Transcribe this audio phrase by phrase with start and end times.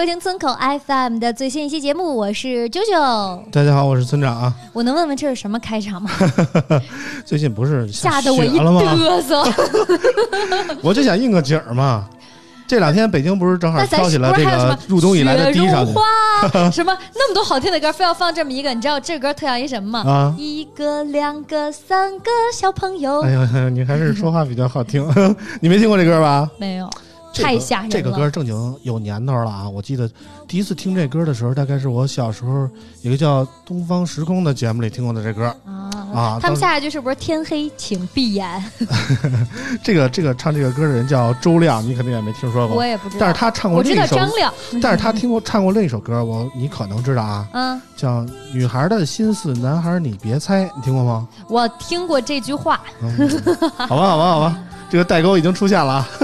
[0.00, 0.48] 收听村口
[0.86, 3.44] FM 的最新一期节目，我是九九。
[3.52, 4.50] 大家好，我是村长啊。
[4.72, 6.10] 我能问问这是什么开场吗？
[7.22, 8.80] 最近不是吓得我一雪了吗？
[8.80, 9.44] 嘚瑟。
[10.82, 12.08] 我就想应个景儿嘛。
[12.66, 16.02] 这两天北京不是正好飘起了这个入冬以来的第一场雪花，
[16.72, 18.72] 什么那么多好听的歌，非要放这么一个？
[18.72, 20.10] 你知道这歌特像一什么吗？
[20.10, 20.34] 啊？
[20.38, 25.06] 一个、两个、三个小朋友，哎呀，你还是说话比较好听。
[25.60, 26.48] 你没听过这歌吧？
[26.58, 27.92] 没有，这个太吓人了。
[27.92, 29.68] 这个歌正经有年头了啊！
[29.68, 30.10] 我记得
[30.48, 32.68] 第一次听这歌的时候，大概是我小时候
[33.02, 36.38] 有个叫《东方时空》的节目里听过的这歌啊啊。
[36.40, 38.64] 他们下一句是不是天黑请闭眼？
[39.82, 42.76] 这个这个唱这个歌的人叫周亮，你肯定也没听说过。
[42.76, 44.52] 我也不知道，但是他唱过我知道另一首，张亮。
[44.82, 48.22] 但是他听过唱过另一首歌，我你可能知道啊，嗯，叫
[48.52, 51.28] 《女孩的心思，男孩你别猜》，你听过吗？
[51.48, 53.28] 我听过这句话，嗯
[53.76, 54.58] 好吧，好吧，好吧，
[54.90, 56.08] 这个代沟已经出现了啊。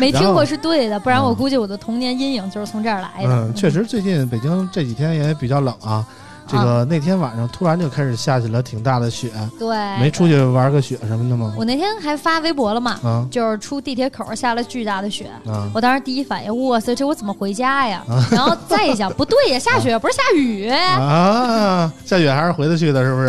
[0.00, 3.28] 没听过是对的，不然我嗯估计我的童年阴影就是从这儿来的。
[3.30, 6.04] 嗯，确实，最近北京这几天也比较冷啊。
[6.48, 9.68] 这个那天晚上突然就开始下起了挺大的雪，对，
[10.00, 11.54] 没出去玩个雪什么的吗？
[11.56, 15.30] 我那天还发微博了嘛，啊就是出地铁口下了巨大的雪。
[15.46, 18.02] 啊我当时第一反应，哇塞，这我怎么回家呀？
[18.32, 20.68] 然后再一想， 不对呀，下雪不是下雨。
[20.68, 21.92] 啊！
[22.04, 23.28] 下雪还是回得去的，是不是？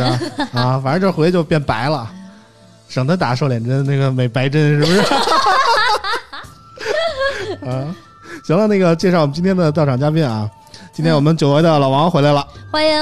[0.58, 2.10] 啊，反正这回就变白了，
[2.90, 5.00] 省得打瘦脸针那个美白针，是不是？
[7.66, 7.94] 啊，
[8.44, 10.50] 行了，那个介绍我们今天的到场嘉宾啊，
[10.94, 12.46] 今天我们久违的老王回来了。
[12.72, 12.94] 欢迎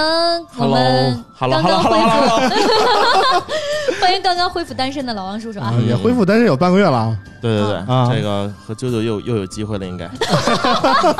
[0.57, 5.67] 我们 Hello，刚刚 Hello，恢 Hello，复， 欢迎刚刚恢复单身的老王叔叔啊！
[5.67, 7.17] 啊，也恢复单身有半个月了啊。
[7.41, 10.09] 对对对，啊这个和啾啾又又有机会了，应该，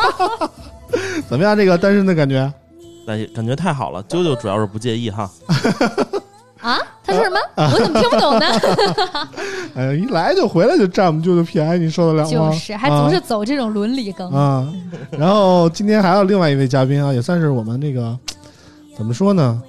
[1.29, 1.55] 怎么样？
[1.55, 2.51] 这个单身的感觉？
[3.05, 4.03] 但感觉太好了。
[4.03, 5.29] 啾啾主要是不介意哈，
[6.61, 7.39] 啊，他说什么？
[7.55, 8.45] 我怎么听不懂呢？
[9.75, 12.29] 哎呀，一来就回来就占我们舅舅便宜，你受得了吗？
[12.29, 14.29] 就是，还总是走这种伦理梗。
[14.31, 14.67] 啊。
[15.11, 18.17] 然后今天还有另外一位嘉宾啊，也算是我们那个
[18.97, 19.61] 怎么说呢，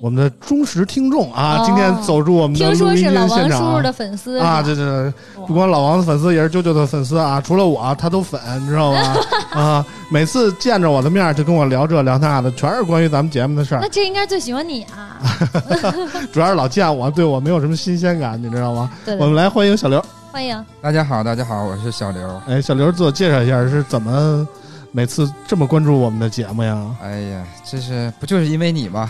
[0.00, 5.12] 我们的忠实听众啊，哦今天走入我们的听说录音是老间现场王叔叔的粉丝啊，对对对，
[5.46, 9.16] 不光老王的粉丝，也是舅舅的粉丝啊，除了我他都粉，你知道吗？
[9.52, 15.16] 啊，每次见着我的面就跟我聊这聊那的，全是关于咱们节目的事儿那，这应该最喜欢你啊！
[16.32, 18.90] 主要是老见我，对我没有什么新鲜感，你知道吗？
[19.04, 20.04] 对对，我们来欢迎小刘。
[20.30, 20.64] 欢迎。
[20.82, 22.40] 大家好，大家好，我是小刘。
[22.48, 24.46] 哎，小刘自我介绍一下是怎么
[24.96, 26.80] 每次这么关注我们的节目呀？
[27.02, 29.08] 哎呀，这是不就是因为你吗？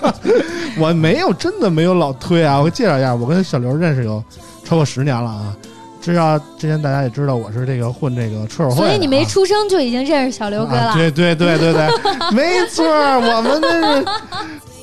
[0.78, 2.60] 我没有，真的没有老推啊！
[2.60, 4.22] 我介绍一下，我跟小刘认识有
[4.66, 5.56] 超过十年了啊。
[6.02, 10.90] 知道之前大家也知道我是这个混这个车友会啊、所以你没出生就已经认识小刘哥了。
[10.90, 11.88] 啊对对对对对，
[12.36, 14.04] 没错，我们那是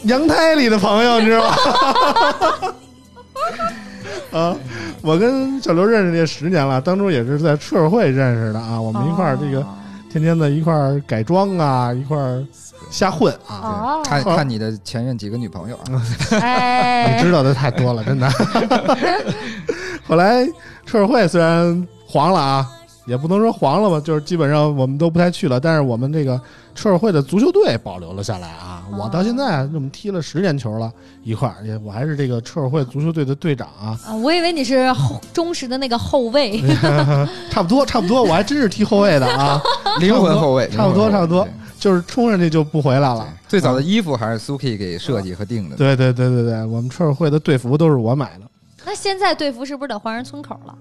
[0.01, 2.73] 娘胎里的朋友，你知道吗？
[4.33, 4.55] 啊，
[5.03, 8.81] 我跟小刘认识这十年了，当初也是在车友会认识的啊。
[8.81, 9.67] 我们一块儿这个哦
[10.15, 12.41] 天天的一块儿改装啊，一块儿
[12.89, 13.99] 瞎混啊。
[13.99, 16.01] 哦，看看你的前任几个女朋友啊？
[16.39, 18.29] 哎，你知道的太多了，真的。
[20.07, 20.47] 后来
[20.85, 22.65] 车友会虽然黄了啊，
[23.05, 25.59] 也不能说黄了吧，就是基本上我们都不太去了。
[25.59, 26.39] 但是我们这个
[26.73, 28.74] 车友会的足球队保留了下来啊。
[28.91, 30.91] 哦我到现在我们踢了十年球了，
[31.23, 33.99] 一块儿，也我还是这个车友会足球队的队长啊。
[34.05, 36.61] 啊，我以为你是后 忠实的那个后卫。
[37.49, 39.61] 差不多，差不多，我还真是踢后卫的啊，
[39.99, 41.47] 灵魂后卫，差不多，差不多，
[41.79, 43.27] 就是冲上去就不回来了。
[43.47, 45.75] 最早的衣服还是苏 K 给设计和定的。
[45.75, 48.45] 对对对对对，我们车友会的队服都是我买的。
[48.85, 50.75] 那现在队服是不是得换成村口了？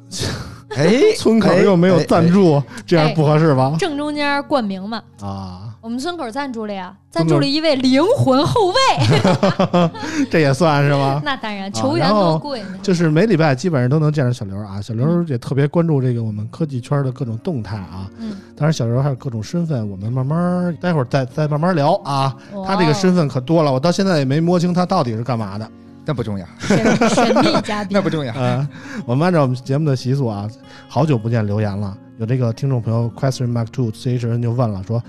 [0.76, 3.76] 哎，村口又没有赞助，这样不合适吧？
[3.78, 8.74] 正中间冠名嘛，啊，我们村口赞助了呀，赞助了一位灵魂后卫。
[10.32, 11.20] 这也算是吗？
[11.22, 12.78] 那当然，球员多贵呢。
[12.82, 18.10] 就是每礼拜基本上都能见着小刘啊，小刘也特别关注这个我们科技圈的各种动态啊。
[18.16, 22.34] 嗯，当然小刘还有各种身份，我们慢慢待会儿再再慢慢聊啊。
[22.66, 25.70] 他这个身份可多了，我到现在也没摸清他到底是干嘛的。
[26.06, 28.32] 那不重要，神神秘嘉宾 那不重要。
[28.32, 28.66] 呃，
[29.04, 30.48] 我们按照我们节目的习俗啊，
[30.88, 31.94] 好久不见留言了。
[32.16, 35.02] 有这个听众朋友 question mark two c h n 就问了，说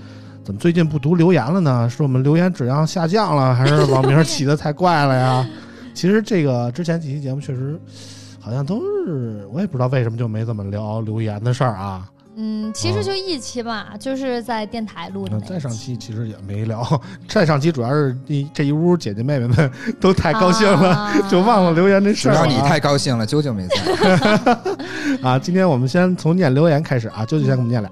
[0.46, 1.90] 怎么最近不读留言了呢？
[1.90, 5.44] 是我们留言质量下降了，还是网名起的太怪了呀？
[5.92, 7.76] 其实这个之前几期节目确实
[8.40, 12.08] 好像都是，我也不知道为什么就没怎么聊留言的事儿啊。
[12.36, 15.40] 嗯，其实就一期吧，就是在电台录的。
[15.40, 19.68] 再上期其实也没聊，再上期主要是一这一屋姐姐妹妹们
[20.00, 22.46] 都太高兴了，啊就忘了留言这事儿了啊。
[22.46, 24.54] 只要你太高兴了，啾啾没在。
[25.28, 27.90] 啊，今天我们先从念留言开始啊，啾啾先给我们念俩。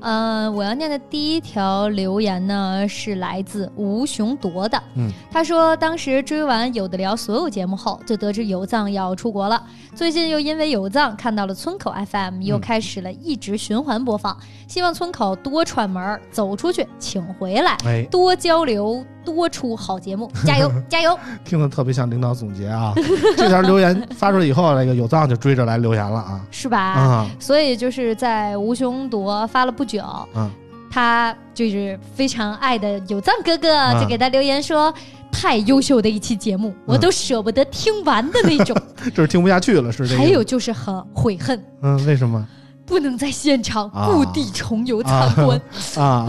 [0.00, 4.82] 呃，我要念的第一条留言呢，是来自吴雄铎的。
[4.96, 9.62] 嗯，他说，当时追完有的聊所有节目后，就得知有藏要出国了。
[9.94, 14.36] 最近又因为有藏看到了村口 FM，又开始了一直循环播放。
[14.66, 19.04] 希望村口多串门，走出去，请回来，哎，多交流，
[19.34, 21.18] 多出好节目， 加油 加油！
[21.44, 22.92] 听得特别像领导总结啊。
[23.36, 26.78] 这条留言发出来以后，那个有藏就追着来留言了啊是吧？
[26.80, 30.04] 啊所以就是在吴雄铎发了不久，
[30.34, 30.50] 嗯
[30.92, 34.92] 他就是非常爱的有藏哥哥，啊就给他留言说。
[35.32, 38.76] 太优秀的一期节目，我都舍不得听完的那种。
[39.14, 40.20] 就是听不下去了，是这个。
[40.20, 42.44] 还有就是很悔恨，嗯，为什么
[42.84, 45.58] 不能在现场啊故地重游参观，
[45.96, 46.28] 啊？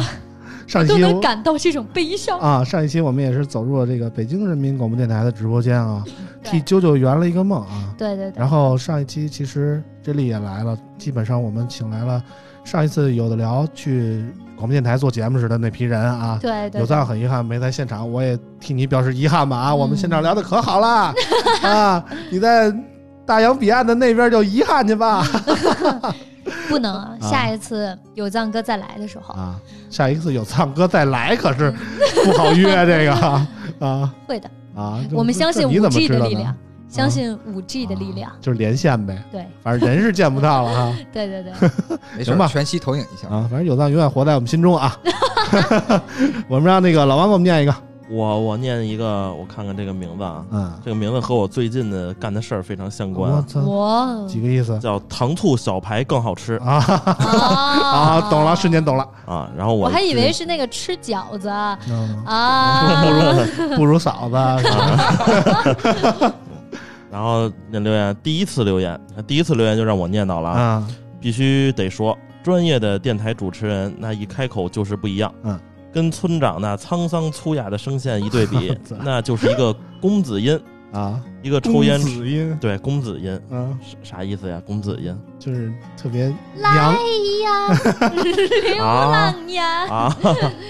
[0.72, 2.40] 上一都能感到这种悲伤。
[2.40, 6.02] 啊，上一期我们也是走入了这个北京人民广播电台的直播间啊，
[6.46, 7.94] 替啾啾圆了一个梦啊。
[7.98, 12.24] 对对对然，后上一期其实这里也来了，基本上我们请来了
[12.64, 14.24] 上一次有的聊去
[14.56, 16.40] 广播电台做节目时的那批人啊。
[16.42, 19.72] 对对，有赞很遗憾没在现场，我也替你表示遗憾吧啊！
[19.72, 21.14] 嗯我们现场聊的可好了
[21.68, 22.06] 啊！
[22.32, 22.74] 你在
[23.26, 25.22] 大洋彼岸的那边就遗憾去吧
[26.70, 27.18] 不能啊！
[27.22, 29.60] 啊下一次有藏哥再来的时候，啊！
[29.90, 31.72] 下一次有藏哥再来可是
[32.24, 33.14] 不好约这个
[33.80, 34.50] 啊 会的。
[34.76, 35.00] 啊！
[35.12, 36.56] 我们相信五 G 的力量，
[36.88, 38.38] 相信五 G 的力量啊。
[38.40, 43.28] 就是连线呗，对反正人是见不到了哈对对 对，没事行吧，全息投影一下。
[43.28, 43.46] 啊！
[43.52, 44.98] 反正有藏永远活在我们心中啊！
[46.48, 47.76] 我们让那个老王给我们念一个，
[48.12, 56.74] 我我念一个，我看看这个名字啊，嗯，这个名字和我最近的干的事儿非常相关啊，我几个意思叫糖醋小排更好吃啊
[57.08, 58.20] 啊！
[58.20, 59.50] 啊懂了，瞬间懂了，啊。
[59.56, 61.50] 然后我我还以为是那个吃饺子
[61.90, 64.36] 嗯，啊，不如不如嫂子
[67.10, 70.88] 然后那留言第一次留言，第一次留言就让我念到了啊，啊！
[71.20, 75.60] 必须得说，专业的电台主持人那一开口就是不一样，嗯，
[75.94, 80.60] 跟村长那沧桑粗哑的声线一对比， 那就是一个公子音，
[80.92, 84.62] 啊，一个抽烟公子音，对公子音嗯，啥啥意思呀？
[84.66, 86.94] 公子音就是特别来娘
[87.44, 87.80] 呀，
[88.76, 90.18] 流浪呀，啊，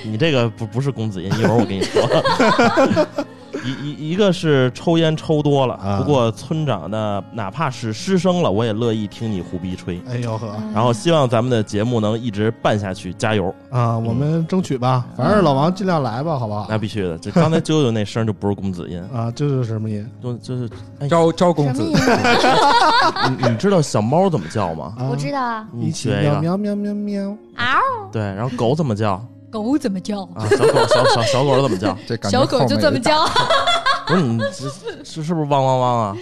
[0.03, 2.01] 你这个不不是公子音，一会儿我跟你说。
[3.63, 10.01] 一一一个是抽烟抽多了，啊不过村长呢，哪怕是失声了，我也乐意听你胡逼吹。
[10.09, 13.53] 哎呦呵然后希望咱们的节目能一直办下去，加油！
[13.69, 16.65] 啊，我们争取吧，反正老王尽量来吧，好不好？
[16.69, 20.69] 那必须的，这刚才啾啾那声就不是公子音，啊，啾啾是什么音就就是
[20.99, 21.83] 哎，招招公子？
[23.29, 24.93] 你你知道小猫怎么叫吗？
[24.97, 25.07] 啊？
[25.09, 27.77] 我知道啊，一起你学一个，喵喵喵喵喵，嗷，
[28.11, 30.21] 对，然后狗怎么叫狗怎么叫？
[30.35, 30.47] 啊？
[30.49, 31.95] 小狗小小小狗怎么叫？
[32.07, 33.25] 这感觉小狗就这么叫。
[34.07, 36.17] 不是你这是是不是汪汪汪啊？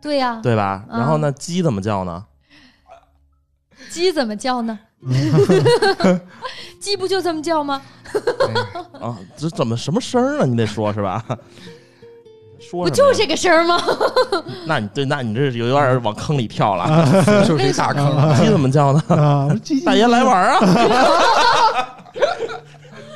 [0.00, 0.84] 对呀，对吧？
[0.90, 2.24] 嗯然后那鸡怎么叫呢？
[3.90, 4.78] 鸡怎么叫呢？
[6.80, 7.80] 鸡不就这么叫吗？
[9.00, 10.46] 啊，这怎么什么声儿呢？
[10.46, 11.22] 你得说是吧？
[12.58, 13.80] 说不就这个声儿吗？
[14.66, 17.44] 那你对，那你这有点往坑里跳了。
[17.46, 18.34] 就是一大坑。
[18.36, 19.02] 鸡怎么叫呢？
[19.84, 20.60] 大爷来玩儿啊！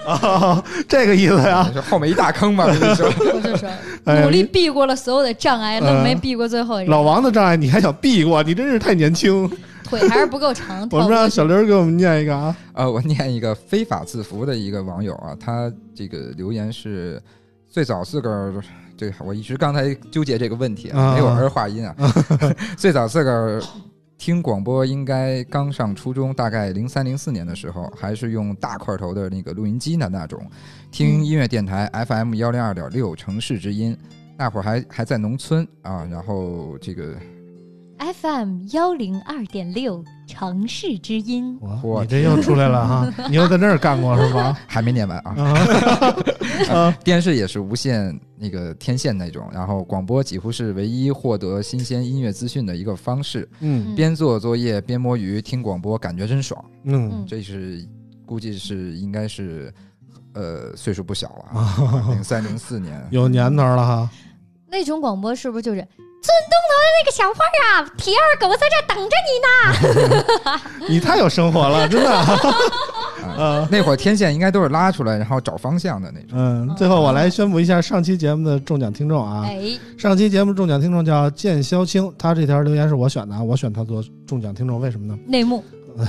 [0.06, 3.68] 啊， 这个意思 呀后面一大坑吧，我跟你说， 我就说，
[4.04, 6.90] 哎努力避过了所有的障碍，愣没避过最后一个。
[6.90, 9.50] 老王的障碍你还想避过，你真是太年轻。
[9.84, 10.86] 腿还是不够长。
[10.92, 17.20] 我们让小刘给我们念一个啊，呃，我念一个非法字符的一个网友啊，他这个留言是
[17.68, 18.54] 最早自个儿，
[18.96, 21.96] 对我一直刚才纠结这个问题啊啊，没有儿化音啊，
[22.76, 23.60] 最早自个儿
[24.20, 30.38] 听广播应该刚上初中，大概零三零四年的时候，还是用大块头的那个录音机的那种，
[30.90, 33.96] 听音乐电台 FM 幺零二点六城市之音，
[34.36, 37.16] 那会儿还还在农村啊，然后这个
[38.00, 44.56] FM 幺零二点六城市之音，哇，你这又出来了哈， 你又在那儿干过是吧？
[44.66, 45.34] 还没念完啊，
[46.72, 53.46] 啊 电视也是无线那个天线那种，然后广播几乎是唯一获得新鲜音乐资讯的一个方式。
[53.60, 56.62] 嗯边做作业边摸鱼听广播，感觉真爽。
[56.84, 57.86] 嗯这是
[58.24, 59.70] 估计是应该是
[60.32, 63.06] 呃岁数不小了 零三零四年。
[63.10, 64.10] 有年头了哈，
[64.70, 65.86] 那种广播是不是就是
[66.22, 70.60] 村东头的那个小花啊，铁二狗在这等着你呢？
[70.88, 72.10] 你太有生活了，真的。
[73.40, 76.30] 啊，那会儿天线应该都是拉出来，然后找方向的那种。
[76.32, 79.44] 嗯，最后我来宣布一下上期节目的中奖听众啊。
[79.46, 79.58] 哎，
[79.96, 85.18] 上期节目中奖听众叫剑萧青，他这条留言是我选的啊，我选他做中奖听众，为什么呢？
[85.26, 85.64] 内幕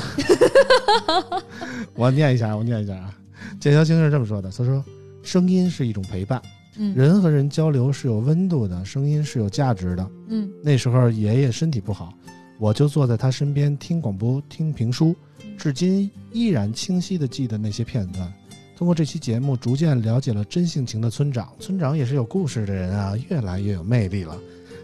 [1.96, 3.14] 我念一下，我念一下啊。
[3.60, 4.84] 剑萧青是这么说的，他说
[5.24, 6.42] ：“声音是一种陪伴，
[6.78, 10.12] 嗯人和人交流是有温度的，声音是有价值的。
[10.30, 12.14] 嗯那时候爷爷身体不好，
[12.60, 15.16] 我就坐在他身边听广播、听评书，
[15.58, 18.32] 至今依然清晰的记得那些片段。
[18.78, 21.48] 通过这期节目，逐渐了解了真性情的村长。
[21.60, 24.36] 村长也是有故事的人啊，越来越有魅力了。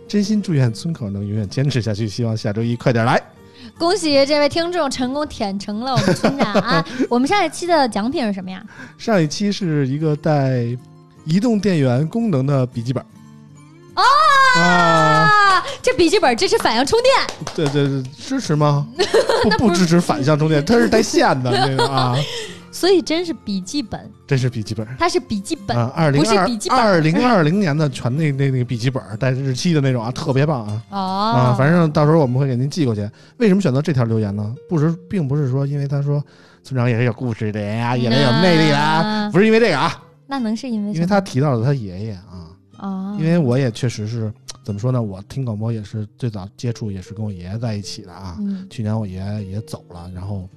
[0.07, 3.21] 真心祝愿村口能永远坚持下去，希望下周一快点来。
[3.77, 6.85] 恭喜这位听众成功舔成了我们村长啊！
[7.09, 8.63] 我们上一期的奖品是什么呀？
[8.97, 10.77] 上一期是一个带
[11.27, 13.03] 移动电源功能的笔记本。
[13.95, 14.03] 哦
[14.57, 18.87] 啊，啊，这笔记本支持反向充电，对对对，支持吗？
[19.43, 22.15] 不不支持反向充电，它是带线的 那个啊，
[22.71, 24.87] 所以真是笔记本，真是笔记本。
[24.99, 31.55] 它是笔记本，啊，二零不是二笔记本二零二零年的全那那那个笔记本带日期的那种啊，特别棒啊哦，啊！
[31.57, 33.07] 反正到时候我们会给您寄过去。
[33.37, 34.55] 为什么选择这条留言呢？
[34.69, 36.23] 不是，并不是说因为他说
[36.63, 42.53] 村长也是有故事的人呀，也是有魅力的不是因为这个啊，那能是因为因为他提到了他爷爷啊。
[42.79, 44.31] 哦，因为我也确实是
[44.63, 48.37] 怎么说呢，我听广播也是最早接触也是跟我爷爷在一起的啊。
[48.39, 50.47] 嗯去年我爷爷也走了，然后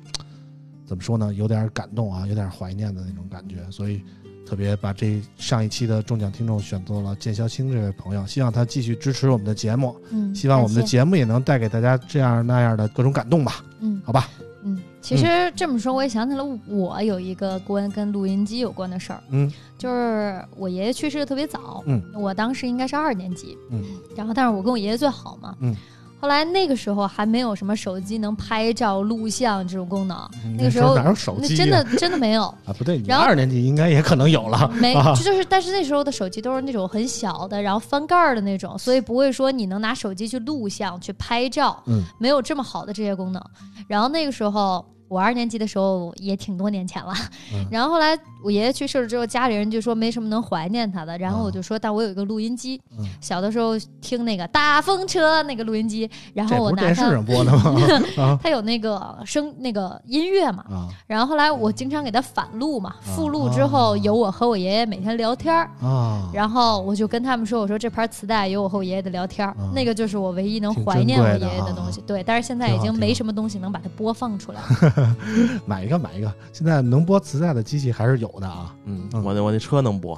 [0.84, 4.02] 怎么说呢，有点感动啊，有点怀念的那种感觉，所以
[4.46, 14.28] 特别把这上一期的中奖听众选择了剑霄清这位朋友，希望他继续支持我们的节目，嗯，希望我们的节目也能带给大家这样那样的各种感动吧，嗯好吧？
[14.62, 19.50] 嗯，其实这么说，我也想起了我有一个关跟录音机有关的事儿，嗯。
[19.78, 23.83] 就是我爷爷去世的特别早，嗯，我当时应该是二年级，嗯，
[24.14, 25.75] 然后但是我跟我爷爷最好嘛，嗯，
[26.20, 31.46] 后来那个时候还没有什么手机能拍照录像这种功能，嗯那个时候哪有手机、啊？
[31.50, 43.42] 那真的真的没有， 啊，不对，你二年级应该也可能有了，没啊就 就是，但是那时候的手机都是那种很小的，然后翻盖儿的那种，所以不会说你能拿手机去录像、去拍照，嗯，没有这么好的这些功能。
[43.88, 47.12] 然后那个时候我二年级的时候也挺多年前了，
[47.52, 47.66] 嗯。
[47.68, 53.04] 然后后来我爷爷去世了之后，家里人就说没什么能怀念他的，然后我就说，但我有一个录音机，嗯。
[53.20, 57.76] 小的时候听那个大风车那个录音机，然后我拿电视它，上播的吗？
[58.22, 58.38] 啊。
[58.40, 60.64] 它有那个声那个音乐嘛。
[60.70, 60.88] 啊。
[61.08, 66.30] 然后后来我经常给他反录嘛，复录之后有我和我爷爷每天聊天儿，啊！
[66.32, 72.00] 然后我就跟他们说：“我说这盘磁带有我和我爷爷的聊天儿，嗯那个就是我唯一能怀念我爷爷的啊东西。
[72.06, 74.60] 对，但是现在已经没什么东西能把它播放出来。
[75.66, 80.14] 买一个买一个，现在能播磁带的机器还是有的啊嗯嗯，我那我那车能播，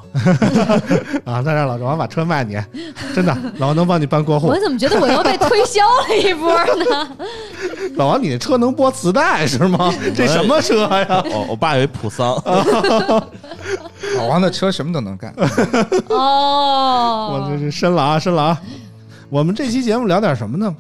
[1.25, 1.43] 啊！
[1.45, 2.57] 那让老王把车卖你，
[3.15, 4.59] 真的，老王能帮你办过户我。
[4.61, 7.17] 怎么觉得我又被推销了一波呢？
[7.97, 9.93] 老王，你那车能播磁带是吗？
[10.15, 11.23] 这什么车呀？
[11.31, 12.35] 我我爸有一普桑，
[14.17, 15.35] 老王的车什么都能干，
[16.09, 18.61] 哦，我这是深了啊，深了啊！
[19.29, 20.75] 我们这期节目聊点什么呢？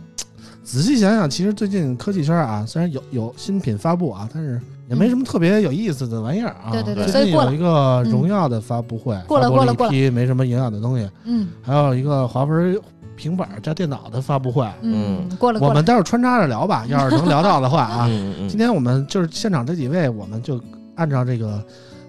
[0.72, 6.72] 仔细想想，其实最近科技圈啊，虽然有有新品发布啊，但是也没什么特别有意思的玩意儿啊。
[6.72, 12.80] 对对对最近有一个荣耀的发布会，过了发布了过了过了一批没什么营养的东西，嗯还有一个华为
[13.16, 14.66] 平板加电脑的发布会。
[14.80, 15.84] 嗯，过了我们。
[15.84, 18.08] 待会儿穿插着聊吧，要是能聊到的话啊。
[18.48, 20.58] 今天我们就是现场这几位，我们就
[20.94, 21.62] 按照这个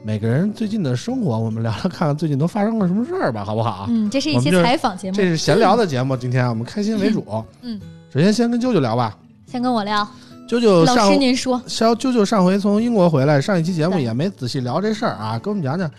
[0.06, 3.88] 每个人最近的生活，我们聊聊看看最近都发生了什么事儿吧，好不好？
[3.90, 5.24] 嗯，这是一期采访节目这。
[5.24, 7.26] 是闲聊的节目，今天我们开心为主。
[7.62, 7.78] 嗯，
[8.14, 9.18] 首先先跟舅舅聊吧。
[9.48, 10.08] 先跟我聊，
[10.48, 15.90] 舅舅老上师您说，肖舅舅上回从英国回来，上一期节目也没仔细聊这事儿啊，跟我们讲讲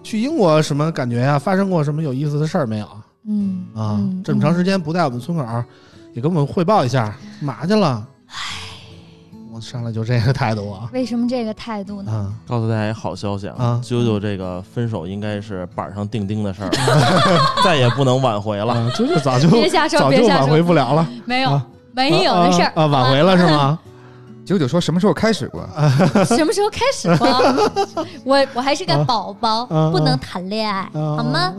[0.00, 2.88] 去英国什么感觉呀、发生过什么有意思的事儿没有
[3.26, 3.98] 嗯啊？
[3.98, 5.64] 嗯这么长时间不在我们村口儿，
[6.12, 8.06] 也给我们汇报一下，嘛去了？
[9.54, 12.10] 我上来就这个态度啊为什么这个态度呢？
[12.10, 12.26] 啊！
[12.48, 16.70] 告诉大家一个好消息啊啊，啾啾这个分手应该是板上钉钉的事儿，
[17.62, 18.74] 再也不能挽回了。
[18.74, 23.78] 啊，啾啾早就别瞎说早就挽别瞎说回不了了，没有啊，没有的事儿啊啊，挽回了是吗？
[24.44, 25.62] 九九说什么时候开始过？
[26.26, 28.04] 什么时候开始过？
[28.26, 31.54] 我我还是个宝宝，啊不能谈恋爱，啊好吗？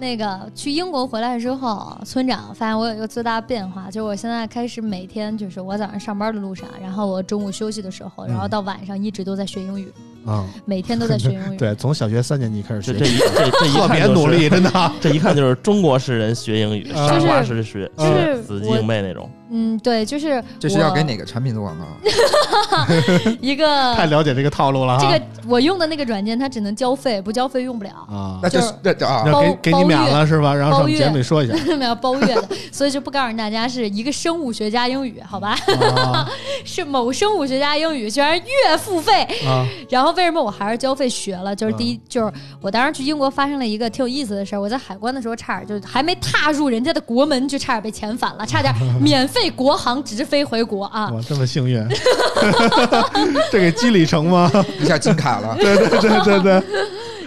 [0.00, 9.92] 那个去英国回来之后，村长发现我有一个最大的变化，就是我现在开始每天就是我早上上班的路上，然后我中午休息的时候，然后到晚上一直都在学英语，
[10.26, 10.46] 啊！
[10.64, 11.56] 每天都在学英语。
[11.58, 14.92] 对，从小学三年级开始学这这一这这一 特别努力， 真的。
[15.00, 19.30] 这一看就是中国式人学英语，啊傻瓜式学，就是学死记硬背那种。
[19.52, 21.84] 嗯，对，就是这是要给哪个产品做广告？
[23.40, 25.04] 一个太了解这个套路了哈。
[25.04, 27.90] 这个我用的那个软件，它只能交费，不交费用不了。
[28.08, 30.54] 啊那，就是这这啊，给给你免了是吧？
[30.54, 35.56] 然后上包月节目里说一下没有包月的，所以就不告诉大家是一个生物学家英语，好吧？
[35.96, 36.28] 啊
[36.64, 39.24] 是某生物学家英语，居然月付费。
[39.44, 41.54] 啊然后为什么我还是交费学了？
[41.54, 44.60] 就是第一，嗯就是我当时去英国发生了一个挺有意思的事儿。
[44.60, 51.10] 我在海关的时候，差点就还没踏入人家的国门，就差点被遣返了，差点 免费国航直飞回国啊！
[51.10, 51.86] 哇，这么幸运，
[53.50, 54.50] 这给积里程吗？
[54.80, 55.56] 一下金卡了。
[55.58, 56.62] 对对对对对，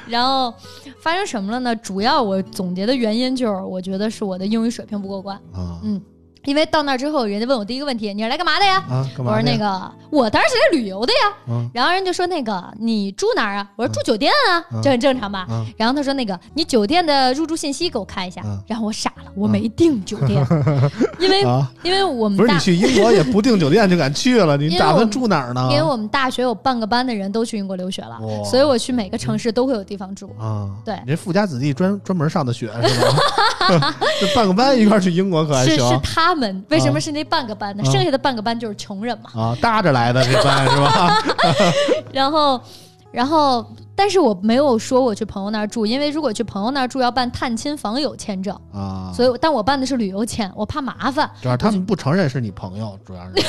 [0.07, 0.53] 然后
[1.01, 1.75] 发生什么了呢？
[1.75, 5.35] 主要我总结的原因就是，我觉得是我的英语水平不过关。
[5.53, 6.01] 啊嗯，
[6.45, 9.31] 因为到那儿之后，人家问我第一个问题：“你是来干嘛的呀？”啊，干嘛？
[9.31, 11.33] 我说那个，我当然是来旅游的呀。
[11.49, 13.67] 嗯然后人就说那个你住哪儿啊？
[13.75, 15.45] 我说住酒店啊，嗯这很正常吧？
[15.49, 18.41] 嗯然后他说那个你酒店的入住信息给我看一下。
[18.45, 20.45] 嗯然后我傻了，我没订酒店，
[21.19, 25.67] 因为、啊，因为我们大不是你去英国 也不订酒店就敢去了，你打算住哪儿呢？
[25.71, 30.29] 因为我们大学有半个班的人都去英国留学了，哇所以我去每个城市都会有地方住。
[30.39, 33.01] 啊，对你这富家子弟专专门上的学是
[33.69, 33.95] 吧？
[34.19, 37.83] 这半个班一块儿去英国可还是行是他们为什么啊是那半个班呢？
[37.85, 37.91] 啊。
[37.91, 39.29] 剩下的半个班就是穷人嘛。
[39.41, 41.17] 啊，搭着来的这班是吧？
[42.11, 42.61] 然后，
[43.11, 53.43] 然后，但是我没有说我去朋友那儿住，因为如果去朋友那儿住要办探亲访友签证，啊，所以但我办的是旅游签，我怕麻烦，主要他们不承认是你朋友，主要是。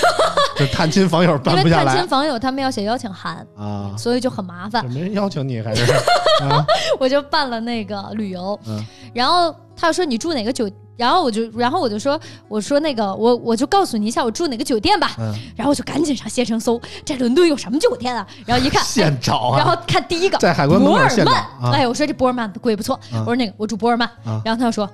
[0.56, 1.84] 就探亲访友因办不下来。
[1.84, 4.86] 为探亲访友他们要写邀请函，啊，所以就很麻烦。
[4.86, 5.92] 没人邀请你还是？
[6.48, 6.64] 啊？
[7.00, 8.84] 我就办了那个旅游，嗯。
[9.12, 21.70] 然后他说你住哪个酒，然后我就然后我就说我说那个我我就告诉你一下我住哪个酒店吧，嗯，然后我就赶紧上携程搜在伦敦有什么酒店啊，然后一看， 现找啊，然后看第一个在海关博尔曼，啊。
[21.72, 24.88] 哎，我说这博尔曼的贵不错，啊我说那个我住博尔曼，啊然后他就说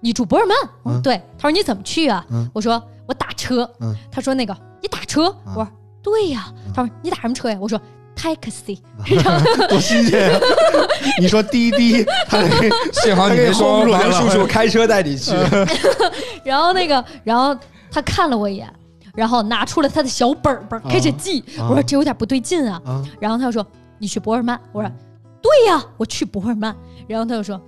[0.00, 2.24] 你住博尔曼，我说嗯对，他说你怎么去啊？
[2.30, 2.48] 嗯？
[2.52, 3.68] 我说我打车。
[3.80, 5.68] 嗯，他说那个你打车，我说
[6.02, 7.56] 对呀，他说你打什么车呀？
[7.60, 7.80] 我说
[8.16, 8.78] taxi，
[9.68, 10.40] 多新鲜呀！
[11.20, 12.42] 你说滴滴，他
[12.92, 15.32] 幸好你没说王叔叔开车带你去。
[16.44, 17.56] 然后那个，然后
[17.90, 18.72] 他看了我一眼，
[19.14, 22.80] 然后拿出了他的小本本开始记，我说这有点不对劲，啊
[23.20, 23.66] 然后他就说
[23.98, 24.90] 你去博尔曼，我说
[25.42, 26.74] 对呀，我去博尔曼，
[27.06, 27.60] 然后他就说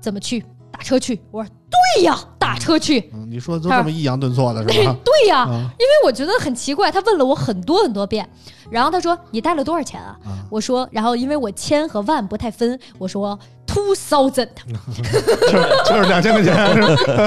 [0.00, 0.44] 怎么去？
[0.70, 1.50] 打车去，我说
[1.94, 4.94] 对呀，打车去，嗯，你说都这么抑扬顿挫的是吧？
[5.04, 8.28] 对呀，啊因为我觉得很奇怪，他问了我很多很多遍，
[8.70, 10.16] 然后他说你带了多少钱啊？
[10.24, 14.48] 啊我说，然后因为我千和万不太分，我说 two thousand，
[14.96, 16.56] 就是就是两千块钱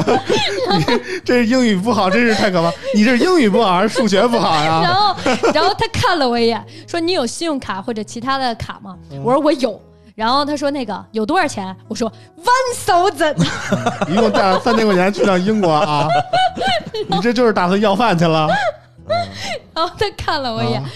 [1.23, 2.71] 这是英语不好，真是太可怕！
[2.95, 4.93] 你这是英语不好还是数学不好呀然？
[4.95, 5.15] 后
[5.53, 8.97] 然后他看了我一眼，说你有信用卡或者其他的卡吗？
[9.23, 9.79] 我说我有。
[10.15, 11.75] 然后他说那个有多少钱？
[11.87, 13.35] 我说 one thousand。
[14.11, 16.07] 一共带了三千块钱去趟英国啊！
[17.07, 18.47] 你这就是打算要饭去了？
[19.73, 20.89] 然后他看了我一眼，啊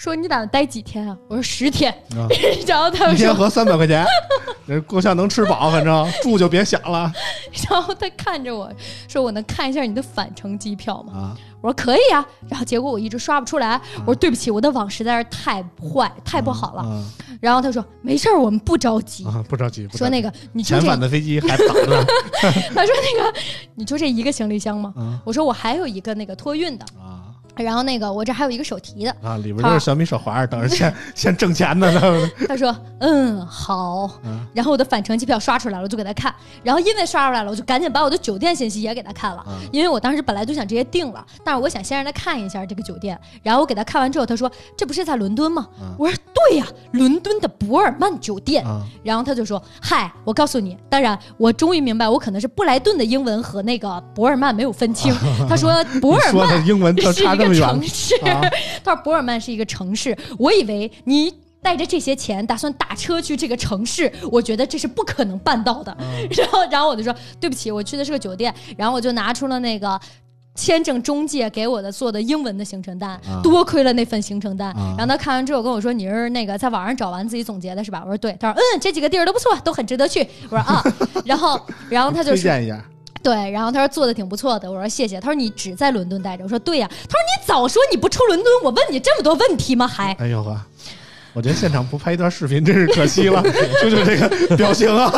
[0.00, 1.14] 说你打算待几天啊？
[1.28, 1.92] 我说十天。
[2.16, 2.24] 啊
[2.66, 4.02] 然后他们说，一天合三百块钱，
[4.66, 7.12] 这够呛能吃饱，反正住就别想了
[7.68, 8.72] 然后他看着我
[9.06, 11.12] 说我能看一下你的返程机票吗？
[11.12, 11.36] 啊！
[11.60, 12.26] 我说可以啊。
[12.48, 16.80] 然后结果我一直刷不出来，我说对不起，我的网实在是太坏太不好了。
[16.82, 17.04] 啊
[17.40, 19.24] 然后他说没事儿，我们不着急。
[19.24, 19.42] 啊！
[19.48, 22.04] 不着急，着急说那个你就这，遣返的飞机还早呢
[22.74, 23.38] 他说那个
[23.74, 24.92] 你就这一个行李箱吗？
[24.96, 26.99] 啊我说我还有一个那个托运的，啊
[27.62, 29.14] 然后那个我这还有一个手提的。
[29.22, 29.36] 啊！
[29.38, 31.90] 里边就是小米手环，等着先 先挣钱呢。
[32.48, 45.66] 他说嗯好，嗯然后我的返程机票刷出来了，我就给他看，然后因为刷出来了，我就赶紧把我的酒店信息也给他看了，嗯因为我当时本来就想直接订了，但是我想先让他看一下这个酒店，然后我给他看完之后，他说这不是在伦敦吗？
[45.80, 46.16] 嗯我说
[46.50, 48.64] 对呀，伦敦的博尔曼酒店。
[48.64, 55.12] 啊然后他就说：“嗨，我告诉你，当然，我终于明白，我可能是布莱顿的英文和那个博尔曼没有分清。
[55.48, 58.40] 他说 博尔曼说的曼英文都是一个差这么远城市，啊
[58.82, 61.32] 他说博尔曼是一个城市，我以为你。”
[61.62, 65.94] 带着这些钱打算打车去这个城市，我觉得这是不可能办到的。
[66.00, 68.52] 嗯 然后，然后我就说对不起，我去的是个酒店。
[68.78, 70.00] 然后我就拿出了那个
[70.54, 74.70] 签证中介给我的做的英文的行程单，啊多亏了那份行程单。
[74.70, 80.82] 啊然后他看完之后跟我说：“你是那个在网上找完自己总结的是吧？”我说：“对。”他说：“嗯，这几个地儿都不错，都很值得去。”我说：“啊。
[81.26, 81.60] ”然后，
[81.90, 82.82] 然后他就说推荐一下。
[83.22, 85.20] 对，然后他说做的挺不错的，我说谢谢。
[85.20, 89.86] 他说你只在伦敦待着，我说对呀、他说你早说你不出伦敦，我问你这么多问题吗？
[89.86, 90.58] 还哎呦呵，
[91.32, 93.42] 我觉得现场不拍一段视频真是可惜了，
[93.82, 95.12] 就是这个表情啊，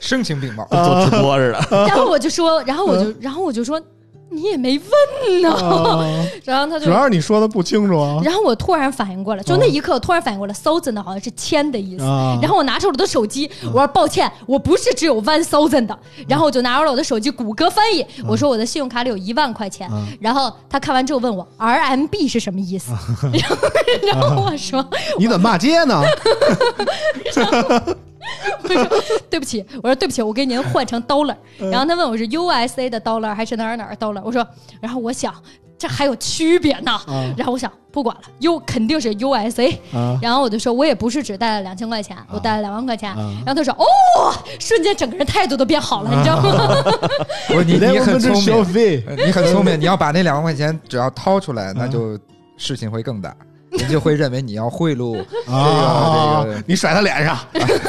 [0.00, 1.86] 声 情并茂，做直播似的。
[1.86, 3.80] 然后我就说，然后我就，然后我就说，
[4.30, 5.50] 你也没问呢。
[5.52, 6.04] 啊
[6.44, 8.20] 然后他就主要是你说的不清楚啊。
[8.24, 12.04] 然后我突然反应过来，就那一刻，我突然反应过来，thousand 好像是千的意思。
[12.04, 15.98] 啊然后我拿出了我的手机，我说抱歉，我不是只有 one thousand 的。
[16.28, 19.90] 然后我就拿出了我的手机，谷歌翻译，我说我的信用卡里有一万块钱。
[20.20, 22.92] 然后他看完之后问我 RMB 是什么意思，
[23.32, 23.56] 然后
[24.12, 24.84] 然后我说
[25.18, 26.00] 你怎么骂街呢？
[28.62, 31.36] 我 说对不起，我说对不起，我给您换成 dollar。
[31.58, 34.46] 然后他问我是 USA 的 dollar 还是哪儿哪儿 dollar，我说，
[34.80, 35.34] 然后我想
[35.78, 36.92] 这还有区别呢。
[36.92, 39.72] 啊 然后我想不管了，U 肯定是 USA。
[39.92, 43.10] 啊然后我就说，我也不是只带了两千块钱，我带了两万块钱。
[43.10, 43.84] 啊然后他说，哦，
[44.58, 46.82] 瞬间整个人态度都变好了，你知道吗？
[47.48, 52.18] 不是你你很聪消明，你很聪明，你要把那两万块钱只要掏出来，那就
[52.56, 53.34] 事情会更大，
[53.78, 57.38] 人就会认为你要贿赂，啊这个，你甩他脸上，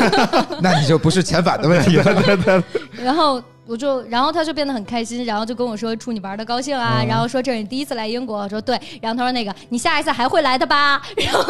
[0.62, 2.64] 那你就不是遣返的问题了。
[3.04, 11.02] 然后我就，然后他就变得很开心，然后就跟我说祝你玩的高兴啊，嗯然后说这是你第一次来英国，我说对，然后他说那个你下一次还会来的吧？
[11.18, 11.44] 然后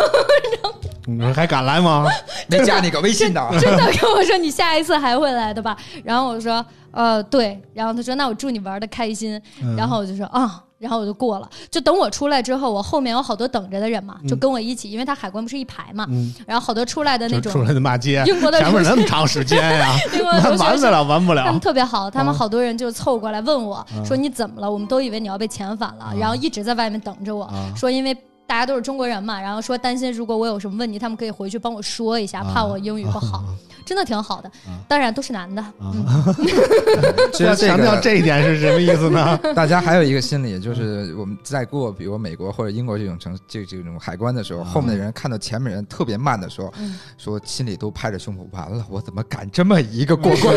[1.05, 2.05] 你说还敢来吗？
[2.47, 5.75] 没加你个微信的，真的跟我说你下一次还会来的吧？
[6.03, 10.63] 然后我说呃对，然后他说那我祝你玩的开心，嗯然后我就说啊。
[10.81, 19.95] 然后我就过了，就等我出来之后，我后面有好多等着的人嘛，就跟我一起，因为他海关不是一排嘛，嗯，然后好多出来的那种出来的骂街，英国的前面那么长时间呀，
[20.57, 21.59] 完不了，完不了他们。
[21.59, 24.69] 特别好，他们嗯好多人就凑过来问我嗯说你怎么了？
[24.71, 28.17] 我们都以为你要被遣返了，然后一直在外面等着我啊，说因为。
[28.51, 33.45] 大家都是中国人嘛，然后说担心如果我有什么问题，他们可以回去帮我说一下，啊怕我英语不好，
[33.85, 34.51] 真的挺好的。
[34.89, 36.05] 当然都是男的，嗯，
[37.31, 39.39] 其实这要强调这一点是什么意思呢？
[39.55, 50.53] 大家还有一个心理，就是我们在过比如美国或者英国这种城这这种海关的时候，后面的人看到前面人特别慢的时候，嗯说心里都拍着胸脯，完了，我怎么赶这么一个过关，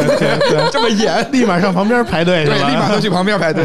[0.73, 1.31] 这么严？
[1.31, 3.65] 立马上旁边排队对，立马都去旁边排队。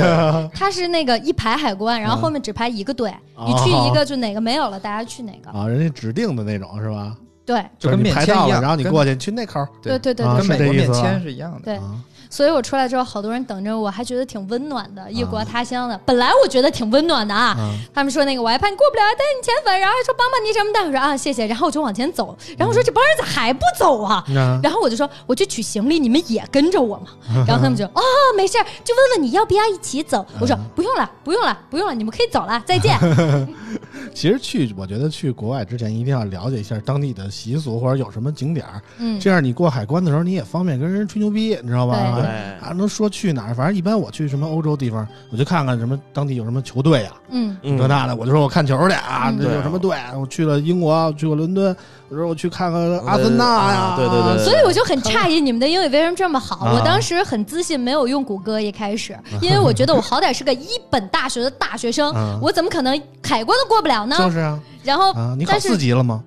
[0.53, 3.11] 他是那个一排海关，然后后面只排一个队，
[3.47, 5.49] 你去一个就哪个没有了，大家去哪个。
[5.51, 7.17] 啊，人家指定的那种是吧？
[7.45, 7.63] 对。
[7.79, 9.67] 就跟是你排到了，面签一样，然后你过去去那口儿。
[9.81, 9.97] 对。
[9.99, 11.59] 对对跟美国面签是一样的。
[11.63, 15.99] 对，啊所以我出来之后，好多人等着我，还觉得挺温暖的，异国他乡的。
[16.05, 20.79] 本来我觉得挺温暖的啊，啊他们说那个我还怕你过不了，带你遣返，然后还说帮帮你什么的。
[20.85, 24.23] 我说啊谢谢，然后我就往前走，然后我说这帮人咋还不走啊？
[24.35, 27.07] 啊然后我就说我去取行李，你们也跟着我嘛。
[27.47, 28.01] 然后他们就啊
[28.37, 30.25] 没事儿，就问问你要不要一起走。
[30.39, 32.95] 我说不用了，不用了，不用了，你们可以走了，再见。
[34.13, 42.18] 其实去，我觉得去国外之前一定要了解一下当地的习俗或者有什么景点儿，嗯，这样你过海关的时候你也方便跟人吹牛逼，你知道吧？
[42.21, 43.53] 对对啊，能说去哪儿？
[43.55, 49.97] 反正一般我去什么欧洲地方，我就看看什么当地有什么球队啊，嗯嗯这那的，我就说我看球去啊，嗯这有什么队？
[50.19, 51.75] 我去了英国，我去过伦敦，
[52.09, 56.65] 我说我去看看阿森纳呀，啊对对对所以我就很诧异你们的英语为什么这么好。
[56.65, 64.15] 啊我当时很自信，没有用谷歌一开始， 因为我觉得我好歹是个一本大学的大学生 啊，我怎么可能海关都过不了呢？
[64.19, 66.23] 就是啊然后啊，你考四级了吗？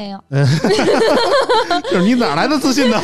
[0.00, 0.18] 没有。
[1.90, 2.98] 就是你哪来的自信呢？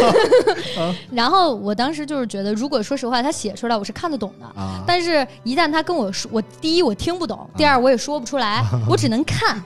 [1.13, 4.47] 然后我当时就是觉得，如果说实话，他写出来我是看得懂的。
[4.59, 9.63] 啊，但是，一旦他跟我说，我第一我听不懂，第二我也说不出来， 我只能看。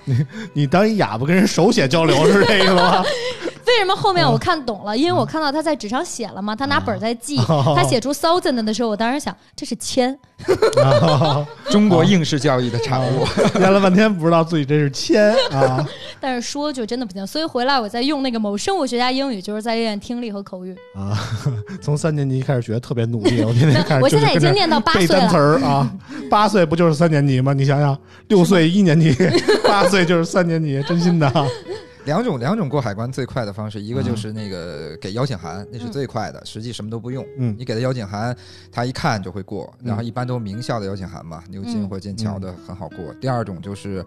[0.53, 3.05] 你当一哑巴跟人手写交流是这个吗？
[3.66, 4.97] 为什么后面我看懂了？
[4.97, 7.38] 因为我看到他在纸上写了嘛，他拿本在记。
[7.49, 10.12] 哦他写出 thousand 的时候，我当时想这是千，
[10.83, 13.25] 啊中国应试教育的产物。
[13.61, 15.87] 研了半天不知道自己这是千啊，
[16.21, 17.26] 但是说就真的不行。
[17.26, 20.74] 所以回来我在用那个某生物学家英语，就是在练听力和口语。
[20.94, 21.16] 啊，
[21.80, 25.37] 从三年级开始学特别努力，我天天开始我现在已经念到八岁背单词。
[25.37, 25.92] 儿啊，
[26.30, 27.52] 八岁不就是三年级吗？
[27.52, 27.96] 你想想，
[28.28, 29.14] 六岁一年级，
[29.64, 31.46] 八岁就是三年级，真心的啊。
[32.07, 37.27] 两种两种过海关最快的方式，一个就是那个给邀请函，那是最快的，实际什么都不用。
[37.37, 37.55] 嗯。
[37.59, 38.35] 你给他邀请函，
[38.73, 39.89] 他一看就会过，嗯。
[39.89, 43.13] 然后一般都名校的邀请函嘛，牛津嗯或剑桥的很好过。
[43.21, 44.05] 第二种就是，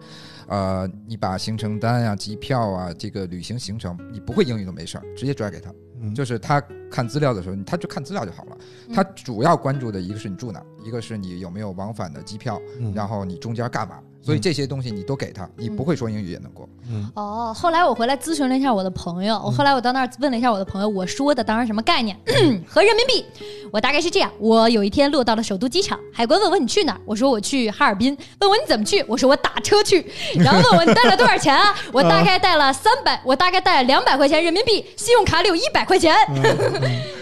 [0.48, 6.12] 呃，你把行程单啊、机票啊、这个旅行行程，你不会英语都没事儿，直接拽给他，嗯。
[6.14, 8.58] 就是他看资料的时候，他就看资料就好了。
[8.88, 8.94] 嗯。
[8.94, 12.92] 他主要关注的一个是你住哪，一个是你有没有往返的机票，嗯。
[12.92, 14.00] 然后你中间干嘛。
[14.24, 16.68] 所以这些东西你都给他，你不会说英语也能过。
[16.90, 17.10] 嗯。
[17.14, 22.16] 哦，后来我回来咨询了一下我的朋友，我后来我到那儿问了一下我的朋友，我说的当然什么概念？
[22.66, 23.24] 和人民币，
[23.70, 30.04] 我大概是这样：我有一天落到了首都机场，海关问我你去哪儿，我说我去哈尔滨，问我你怎么去，我说我打车去，
[30.40, 36.14] 然后问我你带了多少钱啊， 我大概带了三百，我大概带了两百块钱人民币，信用卡里有一百块钱。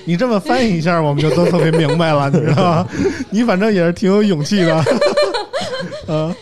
[0.05, 2.89] 你这么翻译一下，我们就都特别明白了，你知道吗？
[3.31, 4.85] 你反正也是挺有勇气的，
[6.09, 6.35] 嗯。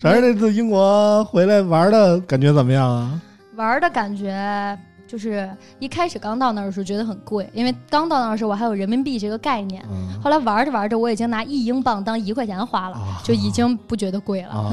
[0.00, 3.20] 反正这次英国回来玩的感觉怎么样啊？
[3.56, 9.84] 玩的感觉就是一开始刚到那儿的时候觉得很贵，因为刚到那儿的时候我还有人民币这个概念。
[9.90, 14.72] 嗯后来玩着玩着，我已经拿一英镑当一块钱花了，啊就已经不觉得贵了，啊，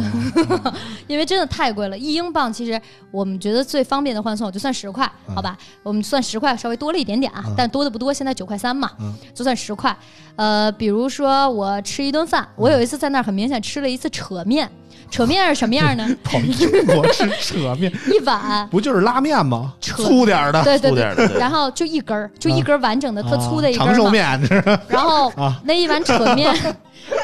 [1.07, 1.97] 因为真的太贵了。
[1.97, 2.79] 一英镑其实
[3.11, 5.57] 我们觉得最方便的换算，我就算十块，好吧？
[5.83, 9.95] 我们算十块，稍微多了一点点啊，嗯但多的不多，现在九块三嘛，嗯就算十块。
[10.35, 14.69] 呃，比如说我吃一顿饭，我有一次在那儿很明显吃了一次扯面，
[15.09, 16.07] 扯面是什么样呢？
[16.23, 19.73] 跑英国吃扯面， 一碗，不就是拉面吗？
[19.81, 24.09] 粗点儿的，对对对粗点，儿的，然后就一根儿，就一根完整的、特粗的一根啊长寿。
[24.09, 24.39] 面
[24.87, 26.53] 然后啊那一碗扯面，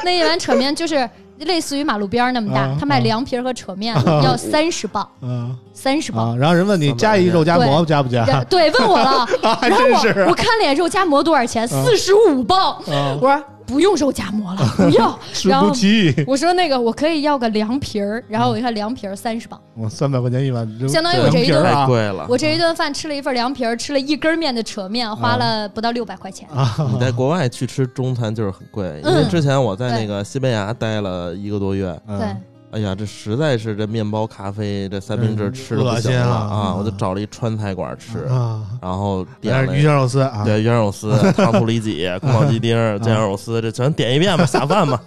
[0.04, 1.08] 那一碗扯面就是
[1.40, 6.30] 类似于马路边儿那么大啊，他卖凉皮儿和扯面要三十磅，嗯三十磅。
[6.30, 8.24] 啊，然后人问你加一肉夹馍加不加？
[8.48, 9.26] 对对，问我了，
[9.62, 12.72] 然后我我看了眼肉夹馍多少钱，四十五磅。
[12.86, 15.18] 啊我，说不用肉夹馍了， 不要。
[15.32, 22.26] 吃然后不起，我说那个我可以要个凉皮儿，然后我一看凉皮儿三十磅， 我三百块钱一碗，相当于我这一顿太贵了。
[22.28, 26.48] 我这一顿饭吃了一份凉皮儿，吃了一根面的扯面，花了不到六百块钱。
[26.50, 29.16] 啊，你在国外去吃中餐就是很贵，因嗯。
[29.16, 32.18] 为之前我在那个西班牙待了一个多月，嗯。
[32.18, 32.28] 对，
[32.74, 36.74] 哎呀，这实在是这面包、咖啡这三明治嗯吃的不恶心行了啊啊！
[36.74, 45.00] 我就找了一川菜馆吃，啊，然后点鱼香肉丝啊，对原肉丝、糖醋里脊、宫保鸡丁、 酱香肉丝，这全点一遍吧，下饭吧。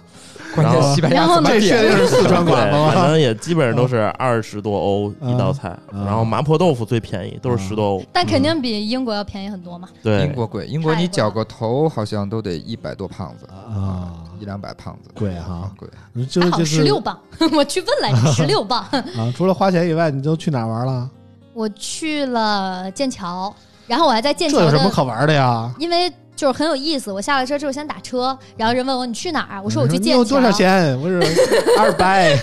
[0.62, 1.96] 关键西班牙怎么这确定？
[1.98, 3.06] 是 四川对，馆吗反吗？
[3.08, 8.02] 正也基本上都是二十多欧一道菜，嗯然后麻婆豆腐最便宜，都是十多欧。
[8.12, 9.88] 但肯定比英国要便宜很多嘛。
[10.02, 15.88] 对，英国贵，英国你绞个头好像都得一百多胖子，啊，一两百胖子，贵哈，贵。
[16.26, 17.18] 就还好就是十六磅，
[17.52, 18.80] 我去问来着，十六磅。
[18.92, 21.08] 啊，除了花钱以外，你都去哪儿玩了？
[21.54, 23.52] 我去了剑桥，
[23.86, 25.72] 然后我还在剑桥这有什么的，可玩的呀？
[25.78, 27.10] 因为就是很有意思。
[27.10, 29.60] 我下了车之后先打车，然后人问我你去哪儿？
[29.60, 30.12] 我说我去剑桥。
[30.12, 30.96] 你有多少钱？
[31.00, 31.20] 我说
[31.76, 32.38] 二百。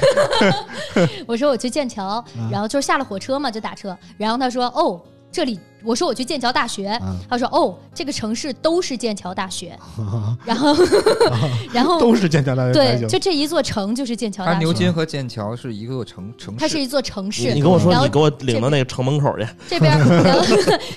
[1.25, 9.77] 我说我去剑桥，嗯然后就是下了火车嘛就打车，然后他说哦这里，我说我去剑桥大学，嗯他说哦这个城市都是剑桥大学，
[10.43, 10.75] 然后
[11.71, 17.53] 然后都是剑桥大学对，行就这一座城就是剑桥大学，它牛津和剑桥是一个城城市，它是一座城市。
[17.53, 20.43] 你跟我说然后你给我领到那个城门口去，这边儿 然后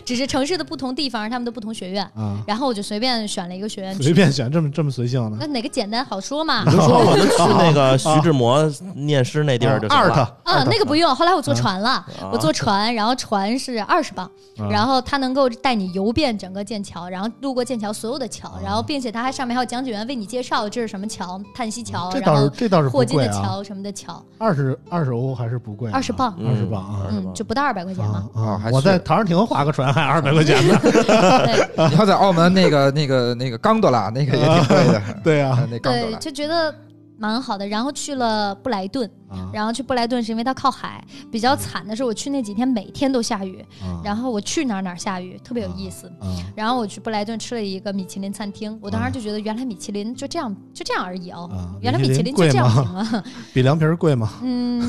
[0.05, 4.03] 只是城市的不同地方，他们的不同学院，啊，然后我就随便选了一个学院去。
[4.03, 5.37] 随便选，这么这么随性呢？
[5.41, 6.65] 那哪个简单好说嘛？
[6.65, 8.63] 你就说我们去那个徐志摩
[8.95, 10.05] 念诗那地儿就行了。
[10.05, 11.15] 二特啊，那个不用。
[11.15, 14.25] 后来我坐船了，啊我坐船，然后船是二十磅，
[14.59, 28.29] 啊然后他能够带你游遍整个剑桥，然后路过剑桥所有的桥，然后并且他还上面还有讲解员为你介绍这是什么桥，叹息桥，这倒是然后这倒是不霍金贵啊，的桥什么的桥，二十二十欧还是不贵啊，二十磅，二十磅啊嗯，就不到二百块钱嘛。
[28.37, 28.69] 啊啊还！
[28.69, 30.79] 是我在唐人亭划个船还二百块钱呢。
[30.81, 36.73] 对你要在澳门那个那个那个刚多拉那个也挺贵的， 对啊啊，那冈多对，拉就觉得
[37.19, 37.67] 蛮好的。
[37.67, 46.07] 然后去了布莱顿，啊然后去布莱顿是因为它靠海，比较惨的是我去那几天每天都下雨，啊然后我去哪儿哪儿下雨，特别有意思。
[46.21, 51.75] 啊然后我去布莱顿吃了一个米其林餐厅，我当时就觉得原来米其林就这样就这样而已哦，啊！
[51.81, 53.09] 原来米其林就这样行吗？
[53.13, 54.31] 啊， 比凉皮儿贵吗？
[54.43, 54.81] 嗯，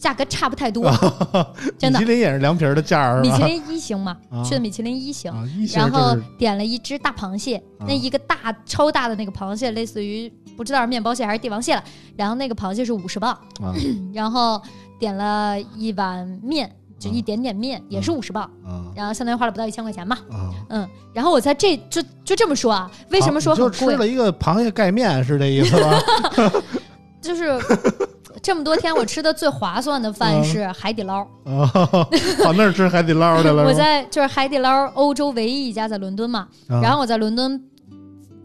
[0.00, 0.90] 价格差不太多，
[1.78, 2.10] 真的米其。
[2.10, 11.84] 林也是凉皮儿的价儿，米其林一星嘛啊，去的米其林一星，啊，一星然后点了一只大螃蟹，啊那一个大超大的那个螃蟹，类似于不知道是面包蟹还是帝王蟹了。
[12.16, 13.32] 然后那个螃蟹是五十磅，
[13.62, 13.74] 啊
[14.14, 14.60] 然后
[14.98, 20.16] 点了一碗面，就一点点面，也是五十磅，啊然后相当于花了不到一千块钱嘛。
[20.30, 20.50] 啊！
[20.70, 23.92] 嗯，然后我在这就就这么说啊，为什么说就很贵？
[23.92, 26.02] 吃了一个螃蟹盖面是这意思吧？
[27.20, 27.58] 就是
[28.42, 31.20] 这么多天我吃的最划算的饭是海底捞。
[31.44, 31.66] 啊，
[32.42, 33.64] 跑那儿吃海底捞去了。
[33.68, 37.60] 我在就是海底捞欧洲唯一一家在伦敦嘛，啊然后我在伦敦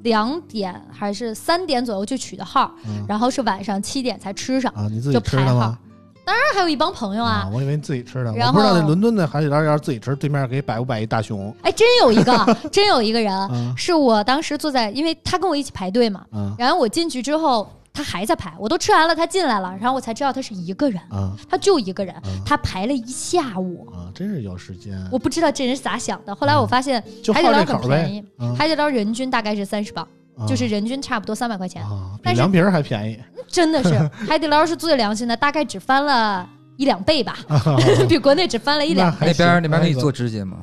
[0.03, 5.77] 两点还是三点左右就取的号，嗯然后是晚上七点才吃上，啊，你自己吃的吗？。
[6.25, 8.33] 当然还有一帮朋友啊，我以为你自己吃的。
[8.33, 17.67] 然我不知道后那伦敦的海底捞要是自己吃，对面给摆不摆一大熊哎，真有一个， 真有一个人，啊是我当时坐在，因为他跟我一起排队嘛，嗯然后我进去之后。
[17.95, 24.11] 他还在排，我都吃完了，他进来了，然后我才知道他是一个人，啊他就一个人，嗯他排了一下午，啊！
[24.13, 26.35] 真是有时间，我不知道这人是咋想的。
[26.35, 28.23] 后来我发现就海底捞很便宜，。
[28.37, 30.05] 啊海底捞人均大概是三十磅，
[30.37, 33.17] 啊就是人均差不多三百块钱，啊，比凉皮儿还便宜。
[33.47, 33.89] 真的是
[34.27, 37.37] 海底捞是最良心的，大概只翻了一两倍吧，
[38.09, 39.27] 比国内只翻了一两倍。
[39.27, 40.57] 那边那边可以做指甲吗？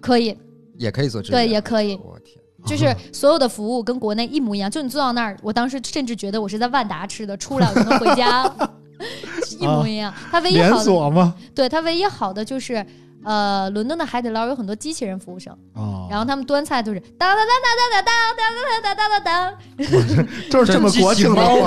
[0.00, 0.36] 可以，
[0.76, 4.70] 也可以做指甲，对，也可以，我天，就是所有的服务跟国内一模一样。
[4.70, 8.50] 就你坐到那儿，我当时甚至觉得我是在万达吃的，出来我就能回家，
[9.60, 10.12] 一模一样。
[10.30, 11.34] 它唯一连好的，锁吗？
[11.54, 12.84] 对它唯一好的就是。
[13.26, 18.52] 呃，伦敦的海底捞有很多机器人服务生，啊，然后他们端菜就是当当当当当当当
[18.84, 19.56] 当当当当
[20.18, 21.62] 当，就是这么国庆的猫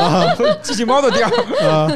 [0.00, 0.24] 啊，
[0.62, 1.90] 机器猫的调儿，啊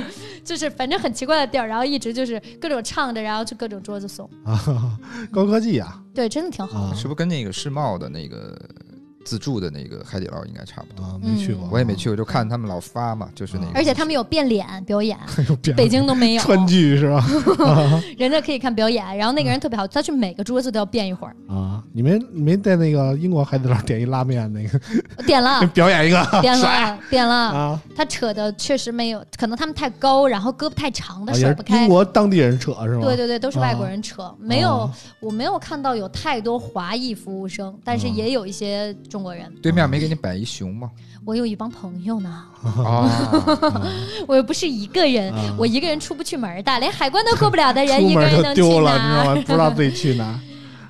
[0.46, 4.96] 就是反正很奇怪的地儿，然后一直就是各种唱着，然后就各种桌子送，啊，
[5.32, 6.86] 高科技啊对，真的挺好的。
[6.86, 8.56] 啊是不是跟那个世贸的那个
[9.26, 11.04] 自助的那个海底捞应该差不多？
[11.04, 13.72] 啊，没去过，我也没去过，就看他们老发嘛，就是那个。
[13.74, 15.18] 而且他们有变脸表演，
[15.76, 17.26] 北京都没有，川剧是吧？
[18.16, 24.80] 人家可以看表演，然后那个人特别好，他去每个桌子都要变一会儿， 啊，你没没在那个英国海底捞点一拉面那个
[25.24, 25.66] 点了。
[25.74, 27.82] 表演一个点甩了，点了，啊？
[27.96, 31.88] 他扯的确实没有，可能他们太高，然后胳膊太长的甩不开英。
[31.88, 33.00] 国当地人扯是吗？
[33.02, 39.50] 对对对，都是外国人扯，没有啊，我没有看到有太多华裔服务生，但是啊也有一些中国人。
[39.62, 40.90] 对面没给你摆一熊吗？
[41.24, 43.10] 我有一帮朋友呢，啊，
[44.28, 49.34] 我又不是一个人啊，我一个人出不去门的，连海关都过不了的人， 出一个人丢了，你知道吗？？
[49.40, 50.38] 不知道自己去哪。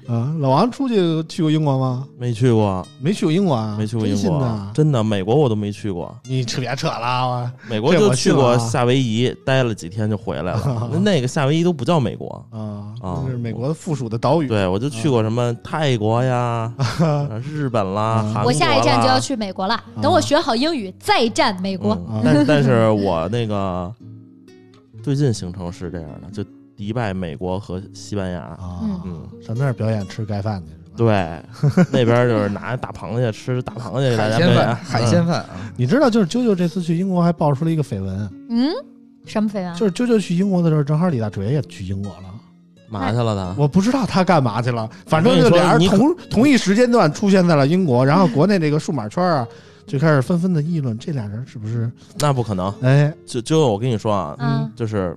[0.08, 2.06] 啊，老王出去去过英国吗？
[2.18, 3.74] 没去过，没去过英国啊？
[3.78, 6.14] 没去过英国的，真的，美国我都没去过。
[6.24, 10.90] 你扯别扯了，我美国我就去过夏威夷，待了几天就回来了。
[11.02, 14.46] 那个夏威夷都不叫美国，啊，啊那是美国的附属的岛屿。
[14.48, 21.94] 对我就去过什么泰国呀、啊 日本啦、啊韩国我下一站就要去美国了，等我学好英语再战美国。
[22.08, 23.92] 嗯但但是我那个
[25.02, 28.40] 最近行程是这样的，就迪拜、美国和西班牙。
[28.40, 30.96] 啊，嗯，上那儿表演吃盖饭去是吧？
[30.96, 34.76] 对， 那边就是拿大螃蟹吃大螃蟹给大海鲜饭，家表演。
[34.76, 38.70] 海鲜饭啊，你知道，就是啾啾这次去英国还爆出了一个绯闻，嗯，
[39.24, 39.74] 什么绯闻？
[39.74, 42.22] 就是啾啾去英国的时候，正好李大锤也去英国了。
[42.88, 43.60] 嘛去了他？
[43.60, 49.44] 我不知道他干嘛去了，反正就俩人你同同一时间段出现在了英国，然后国内这个数码圈啊
[49.88, 51.90] 就开始纷纷的议论这俩人是不是？
[52.20, 52.72] 那不可能。
[52.82, 55.16] 哎，就就我跟你说啊，嗯，就是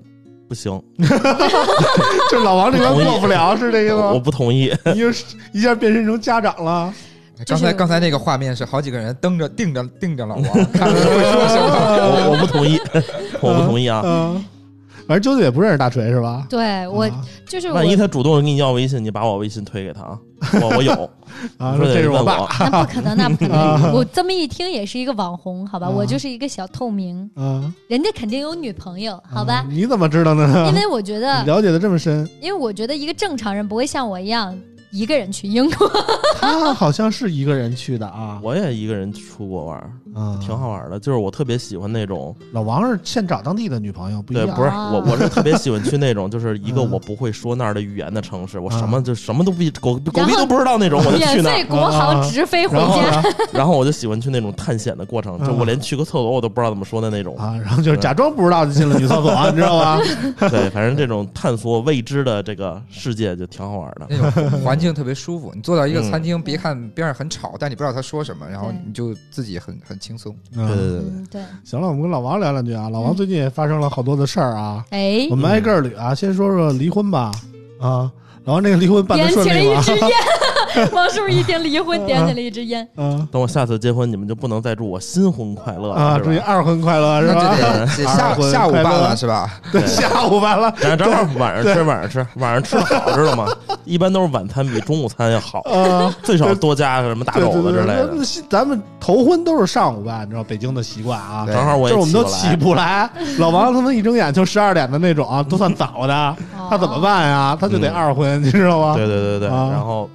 [0.49, 0.81] 不行，
[2.31, 4.19] 就老王这边过不了，是这个吗我？
[4.19, 4.75] 不同意。
[4.85, 5.09] 你就
[5.53, 6.91] 一下变身成家长了，
[7.45, 11.69] 刚才刚才那个画面是好几个人瞪着盯着盯着老王，看他会说什么。
[12.01, 12.79] 我我不同意，
[13.39, 14.01] 我不同意啊！
[14.03, 14.43] 嗯，
[15.09, 16.45] 反正啾啾也不认识大锤是吧？
[16.47, 20.19] 对我啊就是我万，一他主动给你要微信，你把我微信推给他啊，
[20.61, 20.91] 我我有，
[21.57, 23.93] 啊，说这是我爸问我那不可能，那不可啊能。
[23.93, 25.87] 我这么一听也是一个网红，好吧？
[25.87, 29.65] 啊我就是一个小透明，啊，人家肯定有女朋友，好吧啊？
[29.67, 30.67] 你怎么知道呢？
[30.69, 34.55] 因为我觉得，了解的这么深，因为我觉得一个正常人不会像我一样
[34.91, 35.91] 一个人去英国。
[36.39, 40.99] 他好像是一个人去的啊，我也一个人出国玩儿，啊，挺好玩的。
[40.99, 44.55] 就是我特别喜欢那种，老王是现找当地的女朋友，不一对，样。
[44.55, 51.53] 不是啊我，我是特别喜欢去那种，就是一个嗯我不会说那儿的语言的城市，我什啊么就什么都不狗狗然后逼都不知道那种，我就去免那儿。
[51.55, 57.35] 费国航直飞回家，然后呢然后我就喜欢去那种探险的过程，就嗯我连去个厕所我都不知道怎么说的那种。
[57.37, 59.99] 啊，然后就是假装不知道就进了女厕所， 你知道吧？
[60.49, 64.07] 对，反正这种探索未知的这个世界就挺好玩的。
[64.09, 65.51] 那种环境特别舒服。
[65.55, 70.35] 你坐到一个嗯餐厅，别看边上很吵，但你不知道他说什么，然后对你就自己很很轻松。
[70.51, 72.89] 对对对对行了，我们跟老王聊两句啊。
[72.89, 76.15] 老王最近也发生了好多的事儿啊，哎我，们挨个儿捋啊。
[76.15, 77.31] 先说说离婚吧，
[77.79, 78.11] 啊，
[78.43, 79.83] 老王这个离婚办的顺利吗？
[80.91, 82.87] 王叔一听离婚，点起了一支烟。
[82.97, 87.85] 嗯等我下次结婚，你们就不能再祝我新婚快乐了，啊，祝你二婚快乐是吧？
[87.87, 89.49] 下下午办了是吧？
[89.71, 90.71] 对，下午完了。
[90.79, 93.47] 正正好晚上吃，晚上吃，晚上吃好，知道吗？
[93.85, 98.09] 一般都是晚餐比中午餐要好，啊，最少多加个什么大肘子之类的。
[98.49, 101.45] 咱们头婚都是上午办，你知道北京的习惯啊。
[101.47, 106.35] 正好我也就是我们都起起不来，老王他们一睁眼就十二点的那种啊，都算早的，
[106.69, 107.57] 他怎么办呀？
[107.59, 108.95] 他就得嗯二婚，你知道吗？
[108.95, 110.09] 对对对对，啊然后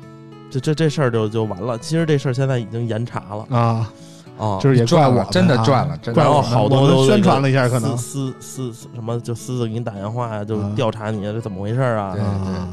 [0.54, 1.76] 这这这事儿就就完了。
[1.78, 3.92] 其实这事儿现在已经严查了啊，
[4.38, 12.14] 啊，就是也怪我们赚了真的啊赚了真的然后怪我好多都宣传了一下，可能私私私什么就私自给你打电话呀，就啊调查你这怎么回事啊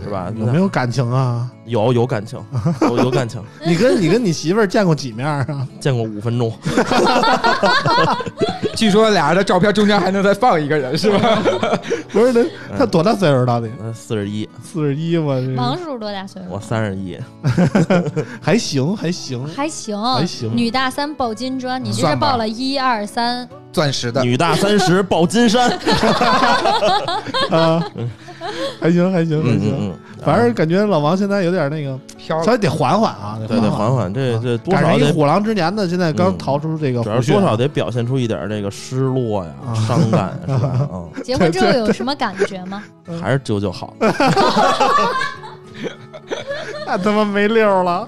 [0.04, 0.32] 是吧？
[0.36, 1.50] 有没有感情啊？
[1.66, 2.40] 有有感情，
[2.82, 5.46] 有有感情， 你跟你跟你媳妇儿见过几面啊？
[5.80, 6.52] 见过五分钟，
[8.76, 11.42] 据说俩人的照片中间还能再放一个人是吧？
[12.12, 12.34] 不是，
[12.72, 13.46] 他他多大岁数？
[13.46, 15.18] 到底呃，四十一，四十一？
[15.18, 16.66] 我王叔多大岁数我数？
[16.66, 17.18] 三十一，
[18.42, 19.46] 还行，还行。
[19.48, 24.24] 还行，还行女大三抱金砖，你这是报了一二三，钻石的。
[24.24, 25.70] 女大三十抱金山，
[27.52, 27.84] 啊，
[28.80, 29.94] 还行，还行，还行。
[30.24, 36.38] 反正感觉老王现在有点那个，飘稍微得缓缓啊，对得，缓缓缓，这这多赶少一虎狼之年的，现在刚嗯。
[36.38, 39.74] 逃出这个主要多少得表现出一点这个失落呀、啊。
[39.74, 40.88] 伤感，是吧？
[40.94, 42.84] 嗯， 结婚之后有什么感觉吗？
[43.22, 43.96] 还是九九好。
[46.86, 48.08] 那他妈没溜儿了。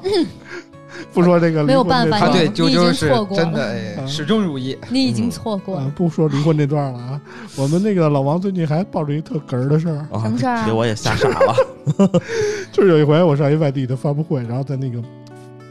[1.12, 4.78] 不说这个离婚没有办法他对这段了你已经啾啾是错过了真的始终如一。
[4.90, 7.22] 你已经错过了，啊不说离婚这段了啊。
[7.58, 11.56] 我们那个老王最近还抱着一特哏儿的事儿，啊什么事儿啊给我也吓傻了。
[12.72, 15.02] 就是有一回我上一外地的发布会，然后在那个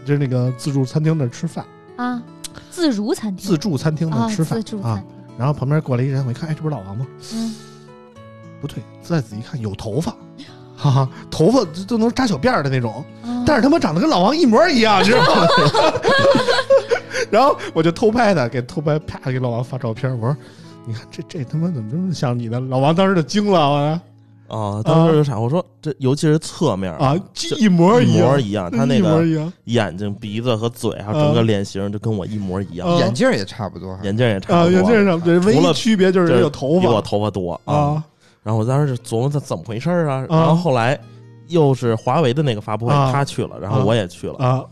[0.05, 1.65] 就是那个自助餐厅那儿吃饭，
[1.97, 2.23] 啊！
[2.71, 5.05] 自如餐厅自助餐厅那吃饭啊自助餐，厅
[5.39, 7.07] 然后旁边过来一人，我一看，哎，这不是老王吗？
[7.35, 7.55] 嗯，
[8.61, 10.15] 不对，再仔细看有头发，
[10.83, 13.45] 哈哈，头发都都能扎小辫儿的那种，嗯。
[13.47, 15.47] 但是他妈长得跟老王一模一样， 你知道吗？
[17.31, 20.37] 然后我就偷拍他，给偷拍，啪给老王发照片，我说。
[20.85, 22.59] 你看这这他妈怎么这么像你的？
[22.59, 24.01] 老王当时就惊了，
[24.49, 27.15] 我啊，当时就傻，我说这尤其是侧面啊，
[27.57, 29.25] 一模一样，模一样，他那个
[29.67, 32.97] 眼睛、鼻子和嘴，还有整个脸型，就跟我一模一样，啊。
[32.99, 38.03] 眼镜也差不多，眼镜也差啊，不多，眼镜上对，唯一除了区别就是就是人有头比我头发多啊。
[38.43, 40.99] 啊然后我当时就琢磨他怎么回事儿啊，啊然后后来
[41.49, 44.65] 又是华为的那个发布会，啊他去了，然后我也去了，啊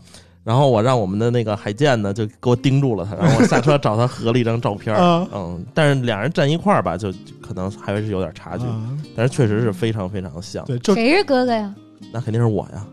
[0.43, 8.81] 然后我让我们的那个海建呢就给我盯住了他，然后我下车找他合了一张照片儿，啊嗯，但是两人站一块儿吧，就就可能还是有点差距，啊！
[9.15, 11.73] 但是确实是非常非常像，对，就谁是哥哥呀？
[12.13, 12.85] 那肯定是我呀，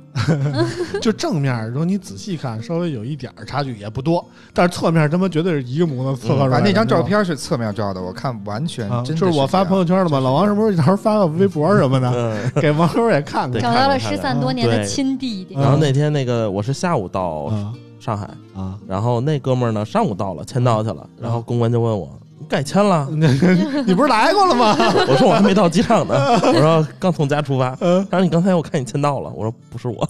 [1.03, 4.25] 就正面，如果你仔细看，稍微有一点差距，也不多。
[4.55, 10.21] 但是侧面他妈绝对是一个模子侧出来那张照片是侧面照的，我看完全就是我发朋友圈了嘛。
[10.21, 12.63] 老王是不是到时候发个微博什么的，嗯。
[12.63, 15.63] 给网友也看看找到了失散多年的亲弟弟嗯。
[15.63, 18.79] 然后那天那个我是下午到啊上海，啊？
[18.87, 22.18] 然后那哥们儿呢上午到了签到去了，然后公关就问我你
[22.49, 23.07] 改签了，
[23.87, 24.75] 你不是来过了吗？
[25.09, 27.77] 我说我还没到机场呢，我说刚从家出发。
[27.81, 30.03] 嗯他说你刚才我看你签到了，我说不是我，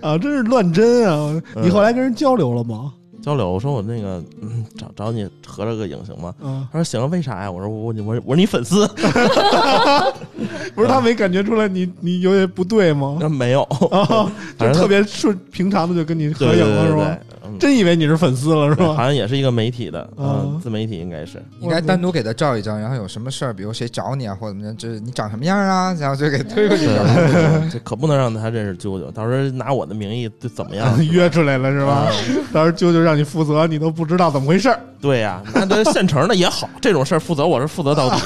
[0.00, 1.42] 啊，真是乱真啊！
[1.56, 2.92] 你后来跟人交流了吗？
[3.22, 6.32] 交流，我说我那个嗯找找你合了个影行吗？
[6.40, 7.50] 嗯，他说行，为啥呀？
[7.50, 8.86] 我说我我我我是你粉丝，
[10.76, 13.16] 不是他没感觉出来你你有点不对吗？
[13.20, 17.18] 那没有，啊，就特别顺平常的就跟你合影了是吧？
[17.58, 18.94] 真以为你是粉丝了是吧？
[18.94, 21.42] 好像也是一个媒体的，啊嗯，自媒体应该是。
[21.60, 26.86] 应该单独给他照一张，然后有什么事儿，比如谁找你啊，或者怎么样，就是你长什么样啊， 然后就给推过去。
[26.86, 30.86] 对 这可不能让他认识舅舅，到时候拿我的名义就怎么样？
[31.06, 32.12] 约出来了是吧啊？
[32.52, 34.80] 到时候舅舅让你负责，你都不知道怎么回事儿。
[35.00, 38.16] 对呀、那这现成的也好，这种事儿负责我是负责到底。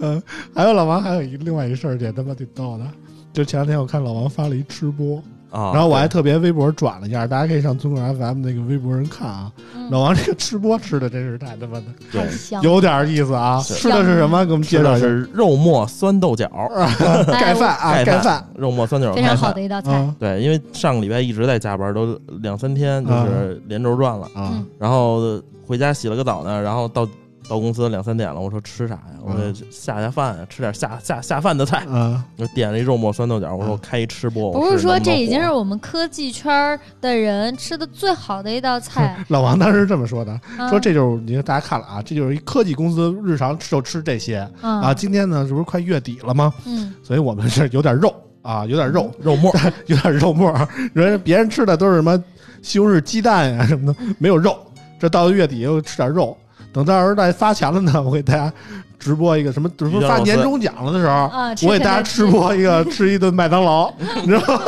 [0.00, 0.20] 嗯，
[0.54, 2.84] 还有老王，还有一另外一事儿，也他妈挺逗的。
[3.32, 5.22] 就前两天我看老王发了一吃播，
[5.52, 9.52] 啊，然后我还特别微博转了一下，大家可以上中国 FM 那个微博上看啊。
[9.76, 9.90] 嗯。
[9.90, 12.22] 老王这个吃播吃的真是太他妈的对。
[12.22, 13.60] 太香，有点意思啊！
[13.62, 14.44] 吃的是什么？
[14.46, 15.06] 给我们介绍一下。
[15.06, 16.48] 是肉末酸豆角，
[17.30, 19.92] 盖饭啊，盖盖饭肉末酸豆角盖饭非常好的一道菜。
[19.92, 24.50] 啊对，因为上个礼拜一直在加班，都两三天就是连轴转了，啊。
[24.54, 27.06] 嗯然后回家洗了个澡呢，然后到
[27.48, 29.02] 到公司两三点了，我说吃啥呀？
[29.20, 31.84] 我嗯说下下饭呀，吃点下下下饭的菜。
[31.86, 32.24] 啊！
[32.38, 44.80] 我点了一肉末酸豆角，我说我开一吃播，不是说这已经是我们科技圈的人吃的最好的一道菜 老王当时这么说的，啊说这就是你看大家看了啊，这就是一科技公司日常就吃这些啊。
[44.80, 46.52] 啊，今天呢，这不是快月底了吗？
[46.64, 49.52] 嗯，所以我们是有点肉啊，有点肉，肉末，
[49.86, 50.52] 有点肉末。
[50.94, 52.22] 人别人吃的都是什么
[52.62, 54.56] 西红柿鸡蛋呀、什么的，没有肉。
[54.98, 56.36] 这到了月底又吃点肉，
[56.72, 58.52] 等到时候大家发钱了呢， 我给大家
[58.98, 63.92] 直播一个什么，什么发年终奖了的时候，啊我给大家吃播一个 吃一顿麦当劳，
[64.22, 64.62] 你知道吗？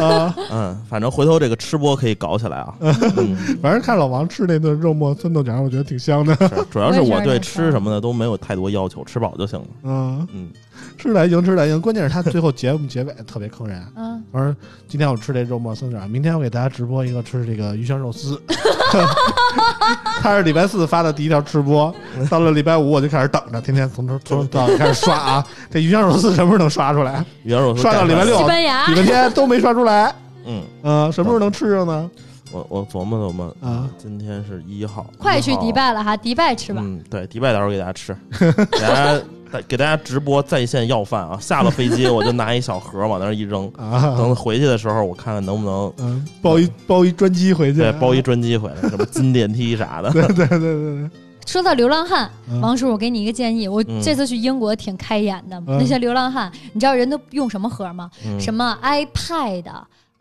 [0.00, 2.74] 啊，嗯，反正回头这个吃播可以搞起来啊。
[2.80, 6.34] 嗯，反正看老王吃那顿肉末酸豆角，我觉得挺香的。
[6.70, 9.66] 主要是我对吃什么的都没有太多要求，吃饱就行了。
[9.84, 10.48] 嗯，嗯，
[10.98, 11.80] 吃的还行，吃的还行。
[11.80, 13.82] 关键是他最后节目结尾特别坑人。
[13.96, 14.54] 嗯，我说
[14.88, 18.40] 今天我吃这肉末酸豆角，明天我给大家直播一个吃这个鱼香肉丝。
[20.20, 21.94] 他是礼拜四发的第一条吃播，
[22.30, 25.46] 到了礼拜五我就开始等着，天天从头从头到开始刷啊。
[25.70, 27.24] 这鱼香肉丝什么时候能刷出来？
[27.42, 30.14] 鱼香肉丝刷到礼拜六西班牙礼拜天都没刷出来。
[30.46, 32.10] 嗯，呃、什么时候能吃上呢？
[32.52, 36.80] 我我琢磨琢磨，啊，今天是一号，快去迪拜了哈，迪拜吃吧。
[36.84, 39.20] 嗯，对，迪拜到时候给大家吃，给大家
[39.62, 41.38] 给大家直播在线要饭啊！
[41.40, 50.10] 下了飞机我就拿一小盒往那儿一扔， 啊，等回去的时候我看看能不能嗯，包一包一专机回去，对包一专机回来，什么金电梯啥的。
[50.12, 51.10] 对对对对对，
[51.46, 55.56] 说到流浪汉，嗯王叔，我给你一个建议，我嗯这次去英国挺开眼的。
[55.66, 58.10] 嗯那些流浪汉，你知道人都用什么盒吗？
[58.26, 59.64] 嗯什么 iPad、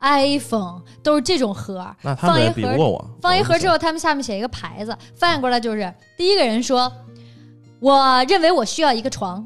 [0.01, 1.85] iPhone 都是这种盒。
[2.01, 6.91] 那他们也比不过我，放一盒之后，后，他们下面写一个牌子，翻译过来就是第一个人说
[7.83, 9.45] ：“我认为我需要一个床，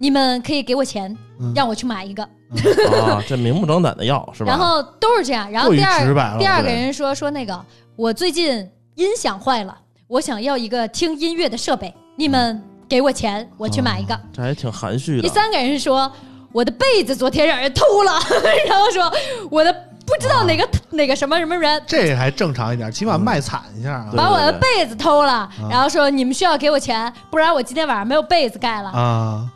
[0.00, 2.24] 你们可以给我钱，嗯让我去买一个。
[2.24, 4.50] 啊， 这明目张胆的要是吧？
[4.50, 5.48] 然后都是这样。
[5.48, 7.64] 然后过于第二直白了第二个人说说那个，
[7.94, 14.20] 我最近音响坏了，我想要一个听音乐的设备，你们给我钱，我去买一个。
[14.32, 15.22] 这还挺含蓄的。
[15.22, 16.10] 第三个人是说，
[16.50, 18.10] 我的被子昨天让人偷了，
[18.66, 19.08] 然后说
[19.52, 19.72] 我的
[20.08, 21.80] 不知道哪个、哪个什么什么人。
[21.86, 28.88] 这还正常一点，起码卖惨一下把我的被子偷了，嗯然后说你们需要给我钱，不然我今天晚上没有被子盖了。
[28.90, 29.46] 啊！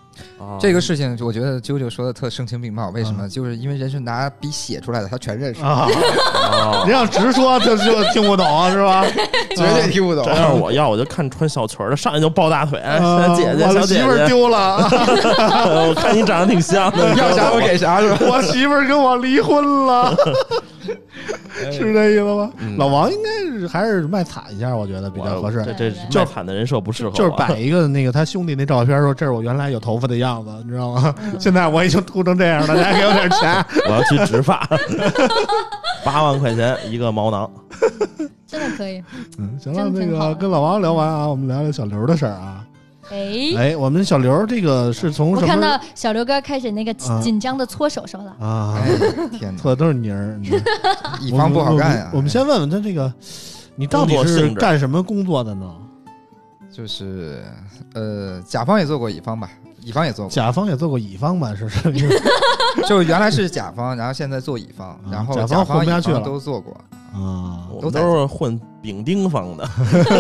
[0.43, 2.91] 啊这个事情，我觉得啾啾说的特声情并茂。
[2.91, 3.29] 为什么？
[3.29, 5.87] 就是因为人是拿笔写出来的，他全认识，啊，
[6.51, 9.05] 啊您要直说他就听不懂是吧？
[9.57, 10.35] 绝对听不懂这。
[10.35, 14.77] 要是我要，我就看穿小裙儿的，上来就抱大腿，啊姐姐，我小姐的媳妇丢了，
[15.89, 18.19] 我看你长得挺像的，要啥我给啥是吧？
[18.29, 20.17] 我媳妇儿跟我离婚了，
[21.71, 22.51] 是这意思吗？
[22.59, 25.63] 嗯老王应该是还是卖惨一下，我觉得比较合适。
[25.65, 31.13] 这这就卖惨的人设不适合我，就是摆一个那个他兄弟那照片，说这是我原来有头发的样子，你知道吗？
[31.39, 33.65] 现在我已经秃成这样了，大家给我点钱。
[33.89, 34.65] 我要去植发，
[36.05, 37.51] 八万块钱一个毛囊，
[38.47, 39.03] 真的可以。
[39.39, 42.65] 嗯，行了，那个跟老王聊完啊，我们聊聊小刘的事儿啊。
[43.11, 48.35] 哎，哎，我们小刘这个是从我看到小刘哥开始那个紧张的搓手手了。
[48.41, 48.79] 啊？
[48.79, 50.63] 哎天哪，搓的都是泥儿，嗯
[51.21, 52.11] 乙 方不好干呀我们。
[52.15, 53.13] 我们先问问他这个，
[53.75, 55.71] 你到底是干什么工作的呢？
[56.73, 57.45] 就是
[57.93, 59.51] 呃，甲方也做过乙方吧，
[59.85, 61.55] 乙方也做过，甲方也做过乙方吧？
[61.55, 61.93] 是是，
[62.89, 66.21] 就是原来是甲方，然后现在做乙方，然后甲方混不下去了。
[66.21, 66.73] 都做过。
[67.13, 69.69] 啊，我都在们都是混丙丁方的，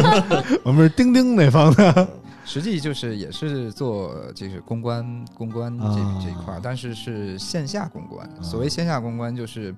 [0.63, 2.09] 我们是丁丁那方的。
[2.45, 6.21] 实际就是也是做就是公关公关这、啊。
[6.23, 8.29] 这一块儿，但是是线下公关。
[8.43, 9.75] 所谓线下公关，就是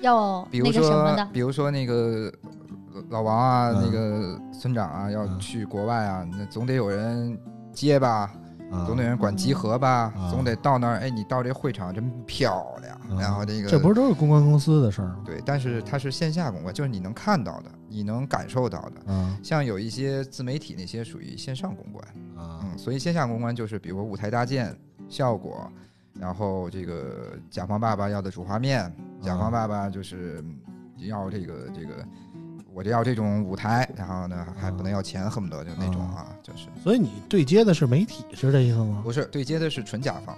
[0.00, 2.32] 要比如说比如说那个
[3.10, 3.82] 老王啊，嗯。
[3.84, 5.38] 那个村长啊，要嗯。
[5.38, 7.38] 去国外啊，那总得有人
[7.72, 8.30] 接吧，啊
[8.86, 10.30] 总得有人管集合吧，啊。
[10.30, 13.20] 总得到那儿，哎，你到这会场真漂亮，啊。
[13.20, 15.22] 然后这个这不是都是公关公司的事儿吗？
[15.24, 18.92] 对，但是它是线下公关，就是你能看到的，你能感受到的。
[19.06, 22.04] 嗯像有一些自媒体那些属于线上公关，
[22.36, 22.60] 啊。
[22.62, 24.76] 嗯，所以线下公关就是比如舞台搭建、
[25.08, 25.70] 效果，
[26.14, 30.44] 然后这个甲方爸爸要的主画面，甲方爸爸就是
[30.98, 32.06] 要这个这个，
[32.74, 39.00] 我就要这种舞台，然后呢还不能要钱，恨不得就那种啊，就是所以你对接的是媒体，是这意思吗？
[39.02, 40.36] 不是对接的是纯甲方，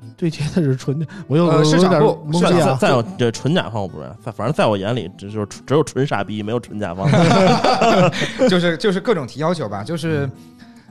[0.00, 2.78] 你对接的是纯，我又市场部再再懵逼啊。
[2.80, 7.08] 再有这纯甲方我不认，反反正在我眼里，只就是只有纯傻逼，没有纯甲方。
[8.48, 10.28] 就是就是各种提要求吧，就是。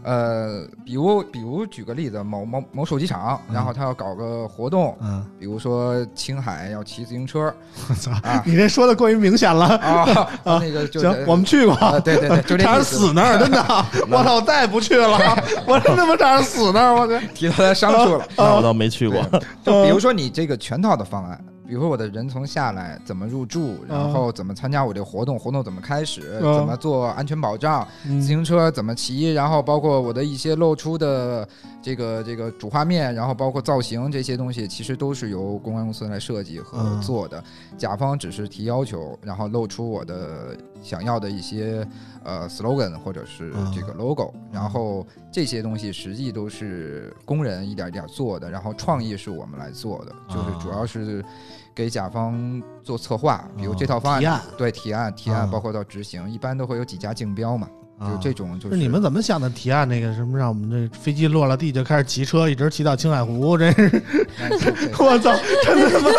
[0.04, 7.54] 呃，比如比如举个例子，某某某手机厂，然后他要搞个活动，嗯，比如说青海要骑自行车
[7.90, 9.78] 我操啊你这说的过于明显了。
[9.78, 10.30] 啊，
[10.60, 13.60] 那个就行，我们去过，啊，对对对，就这差点死那儿，真的，
[14.10, 15.18] 我操，我再也不去了，
[15.68, 17.28] 我真他妈差点死那儿，我去。
[17.34, 18.26] 提到他伤处了。
[18.38, 19.22] 那我倒没去过。
[19.64, 23.90] 就比如说你这个全套的方案，比如说我的人从下来怎么入住，嗯。
[23.90, 26.56] 然后怎么参加我这个活动，活动怎么开始，嗯。
[26.56, 28.20] 怎么做安全保障，嗯。
[28.20, 31.48] 自行车怎么骑，然后包括我的一些露出的
[31.80, 37.02] 这个这个主画面，然后包括造型这些东西，其实都是由公关公司来设计和嗯。
[37.02, 37.44] 做的。
[37.78, 41.88] 甲方只是提要求，然后露出我的想要的一些
[42.24, 43.72] 呃 slogan 或者是嗯。
[43.72, 51.24] 这个 logo，、然后这些东西实际都是工人一点一点做的，然后创意是我们来做的，就是主要是
[51.80, 54.20] 给甲方做策划，比如这套方案。
[54.20, 57.70] 提案，对提案，提案啊包括到执行，一般都会有几家竞标嘛，
[58.02, 59.50] 就这种就是是你们怎么想的？
[59.52, 64.04] 提案那个什么，让我们这飞机落了地就开始骑车，一直骑到青海湖，真是
[64.42, 66.10] 哎这这我操，真他妈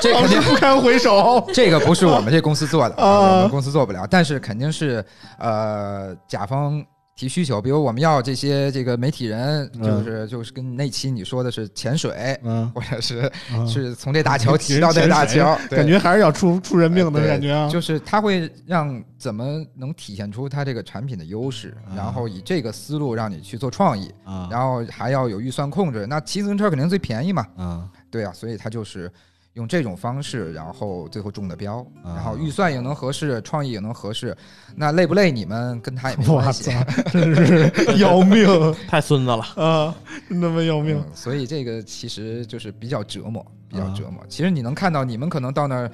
[0.00, 1.44] 这肯定不堪回首。
[1.52, 5.04] 这个不是我们这公司做的，啊我们公司做不了，但是肯定是
[5.40, 6.80] 呃甲方。
[7.20, 9.82] 提需求，比如我们要这些这个媒体人，嗯。
[9.82, 13.68] 就是就是跟那期你说的是潜水，嗯， 或者是嗯。
[13.68, 17.68] 是从这大桥骑到那大桥， 感觉还是要出出人命的感觉啊。
[17.68, 26.06] 就是它会让怎么能体现出它这个产品的优势，啊然后以这个思路让你去做创意，啊然后还要有预算控制。
[26.06, 27.86] 那骑自行车肯定最便宜嘛，嗯。
[28.10, 29.12] 对啊，所以它就是
[29.54, 34.36] 用这种方式，然后最后中的标，啊然后预算也能合适，创意也能合适。
[34.76, 38.46] 那累不累你们跟他也没关系操。，真是 要命
[38.86, 39.94] 太孙子了，啊！
[40.28, 44.24] 真他妈要命嗯，所以这个其实就是比较折磨，比较啊折磨。
[44.28, 45.90] 其实你能看到，你们可能到那儿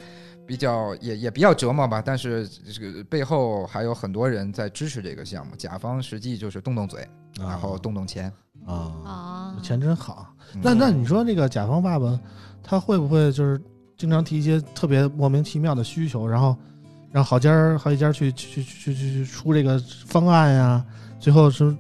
[0.46, 5.57] 比较也也比较折磨吧，但是这个背后还有很多人在支持这个项目。
[5.57, 8.30] 甲方实际就是动动嘴，然后动动钱。
[8.66, 10.26] 啊，啊，钱真好。
[10.54, 12.18] 嗯那那你说这个甲方爸爸，
[12.68, 13.60] 他会不会就是
[13.96, 16.56] 经常提一些特别莫名其妙的需求，然后
[17.12, 20.84] 让好家儿好几家去去去去去出这个方案呀？
[21.20, 21.74] 最后是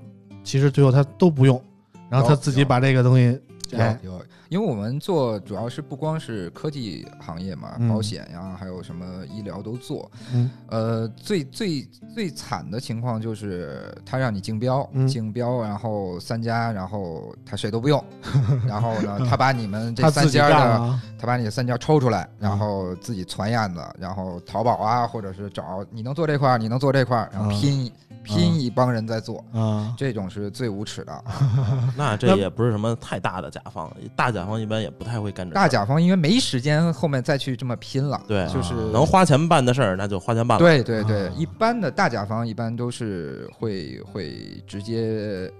[0.44, 1.60] 其实最后他都不用，
[2.08, 3.38] 然后他自己把这个东西
[3.72, 10.10] 哎有有，因为我们做主要是不光是科技行业嘛，嗯保险呀，还有什么医疗都做。
[10.32, 11.82] 嗯呃，最最
[12.14, 18.02] 最惨的情况就是他让你竞标，嗯竞标，然后三家，然后他谁都不用，
[18.66, 27.92] 然后呢，他把你们这三家的，他把你的三家抽出来，然嗯后自己传案子，然后淘宝啊，或者是找你能做这块儿，你能做这块儿，然后嗯拼。
[28.26, 31.24] 拼一帮人在做，啊，这种是最无耻的。
[31.96, 35.62] 那这也不是什么太大的甲方，大甲方一般也不太会干这事儿。
[35.62, 40.64] 大甲方因为没时间后面再去这么拼了，对就是能花钱办的事儿，那就花钱办了。
[40.64, 45.50] 对对对啊，一般的大甲方一般都是会会直接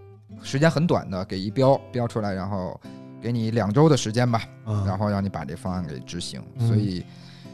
[0.43, 2.79] 时间很短的给一标标出来，然后
[3.23, 6.43] 给你两周的时间吧，啊然后让你把这方案给执行。
[6.59, 7.05] 嗯所以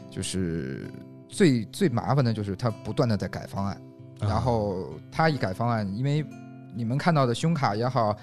[0.09, 0.91] 就是
[1.27, 3.81] 最最麻烦的就是他不断的在改方案，啊
[4.27, 6.25] 然后他一改方案，因为
[6.75, 8.15] 你们看到的胸卡也好。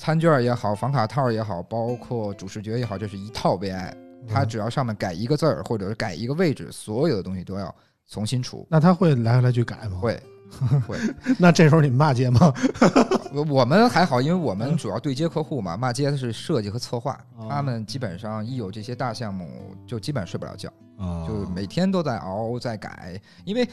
[0.00, 3.92] 餐券也好，房卡套也好，包括主视觉也好，这是一套 VI，
[4.28, 7.74] 它嗯只要上面改一个字儿，或者是改一个位置，所有的东西都要
[8.06, 8.64] 重新出。
[8.70, 9.98] 那他会来来去改吗？。
[9.98, 10.22] 会，
[10.86, 10.96] 会。
[11.36, 12.54] 那这时候你们骂街吗？
[13.34, 19.48] 我我们还好，因为我们主要对接客户嘛，骂街的是设计和策划，哦他们基本上一有这些大项目，
[19.84, 23.68] 就基本睡不了觉，啊就每天都在熬在改，因为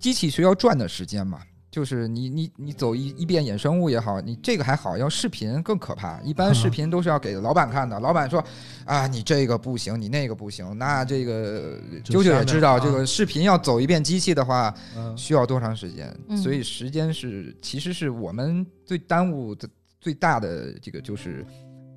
[0.00, 1.40] 机器需要转的时间嘛。
[1.70, 6.20] 就是你你你走一一遍衍生物也好，你这个还好，要视频更可怕。
[6.22, 8.44] 一般视频都是要给老板看的，老板说
[8.84, 16.12] 啊，你这个不行，你那个不行，那这个就啾啾也知道，这个视频要走一遍机器的话，嗯需要多长时间？
[16.28, 19.68] 嗯所以时间是其实是我们最耽误的
[20.00, 21.46] 最大的这个就是。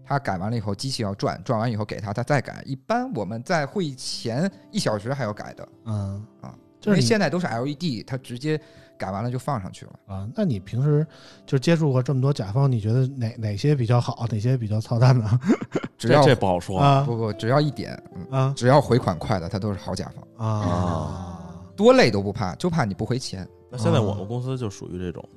[0.06, 2.62] 他改完了以后，机器要转，转完以后给他，他再改。
[2.66, 6.54] 一般我们在会议前一小时还要改的，嗯啊，
[6.86, 8.59] 因为现在都是 LED，它直接
[8.97, 9.91] 改完了就放上去了。
[10.07, 11.05] 啊，那你平时
[11.45, 15.39] 就接触过这么多甲方，你觉得哪哪些比较好，哪些比较操蛋呢？
[15.97, 16.79] 只要这这不好说。
[16.79, 21.39] 啊不不，只要一点，嗯，啊只要回款快的，它都是好甲方，啊
[21.75, 23.47] 多累都不怕，就怕你不回钱。
[23.71, 25.27] 那现在我们公司就属于这种，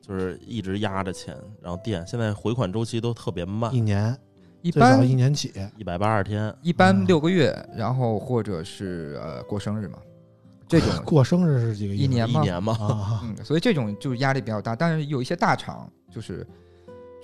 [0.00, 2.06] 就是一直压着钱，然后垫。
[2.06, 4.16] 现在回款周期都特别慢一，年
[4.62, 6.54] 一般一年起一百八十天。
[6.62, 9.98] 一般嗯六个月，然后或者是呃过生日嘛，
[10.68, 13.20] 这种 过生日是几个意思一年吗一年嘛，啊？
[13.24, 14.76] 嗯，所以这种就是压力比较大。
[14.76, 16.46] 但是有一些大厂，就是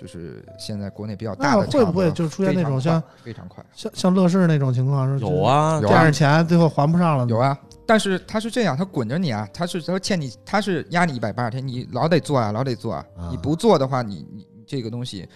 [0.00, 3.64] 就是现在国内比较大的，会不会就出现那种像非常快？
[3.74, 5.06] 像像乐视那种情况？
[5.18, 7.26] 是有，啊，有啊垫着钱最后还不上了？
[7.26, 13.04] 有啊，但是他是这样，他滚着你啊，他是他欠你，他是压你一百八十天，你老得做啊，老得做啊。
[13.16, 15.28] 啊你不做的话，你你你这个东西。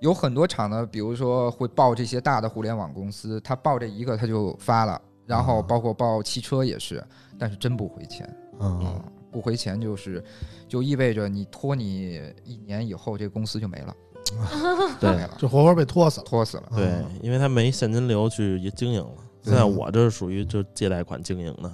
[0.00, 7.02] 有很多厂呢，比如说会报这些大的互联网公司，他报这一个他就发了，然后啊包括报汽车也是，
[7.38, 8.28] 但是真不回钱。
[8.60, 10.22] 嗯嗯，不回钱就是
[10.68, 13.94] 就意味着你拖你一年以后，这个公司就没了，
[15.00, 16.26] 对没了，就活活被拖死了。
[16.26, 16.64] 拖死了。
[16.76, 19.10] 对，因为他没现金流去经营了。
[19.42, 21.70] 现在我这是属于就借贷款经营的，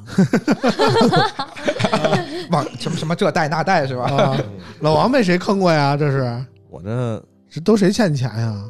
[2.51, 4.05] 往什么什么这贷那贷是吧？
[4.11, 4.37] 啊，
[4.81, 5.95] 老王被谁坑过呀？
[5.97, 8.65] 这是我这这都谁欠你钱呀？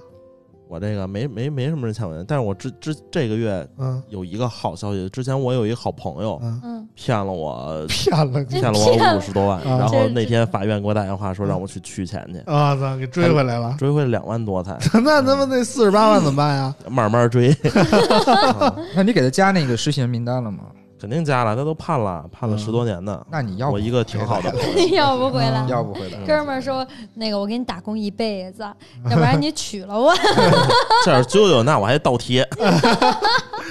[0.70, 4.00] 我这个没没没什么人欠我钱，但是我之之这个月嗯。
[4.08, 8.60] 有一个好消息，之前我有一个好朋友嗯，嗯，骗了我 骗了你。
[8.60, 9.78] 骗了我五十多万，啊。
[9.78, 12.76] 然后那天法院给我打电话说让我去取钱去，啊！
[12.76, 13.74] 操，给追回来了。
[13.78, 16.72] 追回两万多才， 那他妈那四十八万怎么办呀？
[16.88, 17.52] 慢慢追，
[18.94, 20.60] 那你给他加那个失信人名单了吗？
[21.00, 23.24] 肯定加了，他都判了，判了嗯十多年呢。
[23.30, 24.52] 那你要我一个挺好的
[24.92, 25.66] 要不回来啊。
[25.68, 26.18] 要不回来？
[26.26, 28.62] 哥们儿说：“那个，我给你打工一辈子，
[29.10, 30.14] 要不然你娶了我。
[31.04, 32.46] 这要是舅舅，那我还倒贴。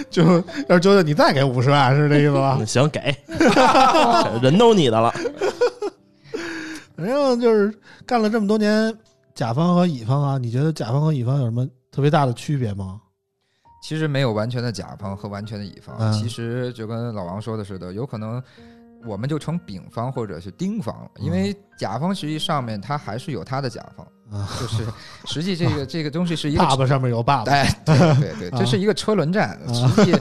[0.10, 0.24] 就
[0.68, 2.58] 要是舅舅，你再给五十万，是这意思吧？
[2.60, 3.16] 嗯行，给，
[4.42, 5.14] 人都你的了。
[6.98, 7.74] 反正就是
[8.06, 8.94] 干了这么多年
[9.36, 13.00] 甲方和乙方啊，你觉得甲方和乙方有什么特别大的区别吗？
[13.82, 16.14] 其实没有完全的甲方和完全的乙方，嗯。
[16.14, 18.42] 其实就跟老王说的似的，有可能
[19.06, 24.84] 我们就成丙方或者是丁方了，因为甲方实际上面他还是有他的甲方，啊，就是
[25.26, 29.52] 实际这个这个东西是一个爸爸上面有爸爸，哎，对对对，啊这是一个车轮战。
[29.66, 30.12] 啊实际，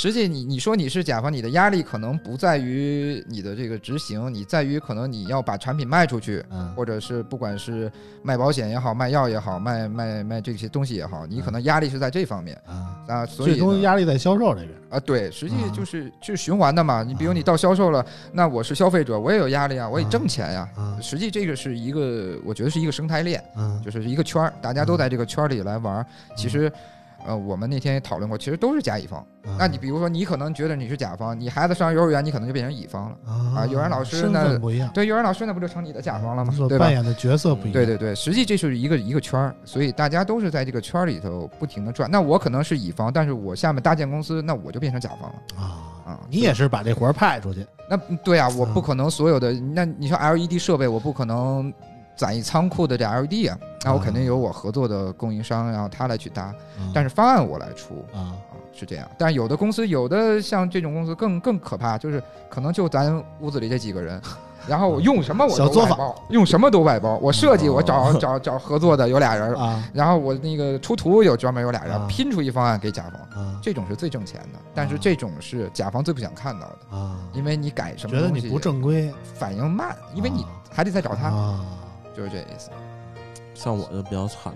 [0.00, 7.92] 实际你你说你是甲方，你的压力可能不在于你的这个执行，你在于可能你要把产品卖出去，嗯或者是不管是
[8.22, 13.26] 卖保险也好，卖药也好，卖卖卖这些东西也好，你可能压力是在这方面啊，啊。
[13.26, 14.70] 所最终以呢压力在销售这边。
[14.88, 17.02] 啊，对，实际啊就是就是循环的嘛。
[17.02, 20.66] 你比如你到销售了，那我是消费者，我也有压力啊，我也挣钱呀。
[20.74, 23.44] 啊实际这个是一个，我觉得是一个生态链。
[23.54, 26.06] 嗯就是一个圈儿，大家都在这个圈儿里来玩儿。
[26.34, 26.72] 其实，
[27.26, 29.24] 呃，我们那天也讨论过，其实都是甲乙方。
[29.44, 33.16] 嗯那你比如说，你可能觉得你是甲方，你孩子上幼儿园，你可能就变成乙方了。
[33.26, 36.68] 啊啊幼儿园老师身那份不一样，对，幼儿园老师那不就成你的甲方了吗所？
[36.68, 36.92] 对吧扮？
[36.94, 37.72] 演的角色不一样。
[37.72, 42.10] 对对对，实际这是一个一个圈儿，所以大家都是在这个圈儿里头不停的转。
[42.10, 45.64] 那我可能是乙方，但是我下面搭建公司，那我就变成甲方了啊，
[46.12, 46.20] 啊。
[46.30, 49.52] 你也是把这活儿派出去，那对啊，我嗯不可能所有的。
[49.52, 51.72] 那你说 LED 设备，我不可能
[52.20, 56.54] 攒一仓库的这 LED 啊，那我肯定由我合作的供应商，然后他来去搭，
[56.92, 58.36] 但是方案我来出啊啊，
[58.74, 59.10] 是这样。
[59.16, 64.20] 但是有的公司，有的像这种公司更更可怕，就是可能就咱屋子里这几个人。
[64.68, 67.16] 然后我用什么我都外包，用什么都外包。
[67.22, 73.42] 我设计我找哦 找找合作的有俩人，啊然后我那个出图有专门有俩人啊，拼出一方案给甲方。
[73.42, 77.16] 啊这种是最挣钱的，但是这种是甲方最不想看到的，啊！
[77.32, 81.64] 因为你改什么东西觉得你不正规，反应慢，因为你啊还得再找他，啊
[82.16, 82.70] 就是这意思。
[83.54, 84.52] 像我就比较惨，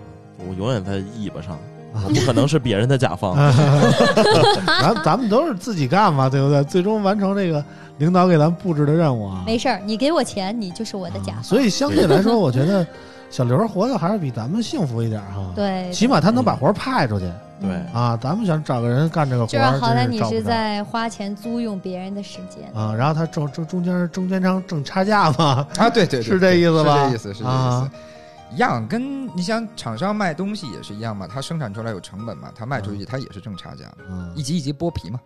[0.47, 1.57] 我永远在尾巴上，
[1.93, 3.35] 我不可能是别人的甲方。
[4.65, 6.63] 咱 咱们都是自己干嘛，对不对？
[6.63, 7.63] 最终完成这个
[7.99, 9.43] 领导给咱布置的任务啊。
[9.45, 11.41] 没事儿，你给我钱，你就是我的甲方。
[11.41, 12.85] 啊所以相对来说，我觉得
[13.29, 17.25] 小刘活的还是比咱们幸福一点哈。，对，起码他能把活派出去
[17.59, 18.17] 对嗯啊。
[18.17, 22.71] 咱们想找个人干这个活儿，就是好歹你是在花钱租用别人的时间。
[22.73, 28.55] 啊，然后他中中中间中间商挣差价嘛，啊，对对对， 是这意思吧是这意思，是这意啊思。
[28.55, 35.19] 一样，跟你想厂商卖东西也是一样嘛，他生产出来有成本嘛，他卖出去他也是挣差价，嗯一，级一级剥皮嘛。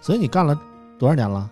[0.00, 0.58] 所以你干了
[0.98, 1.48] 多少年了？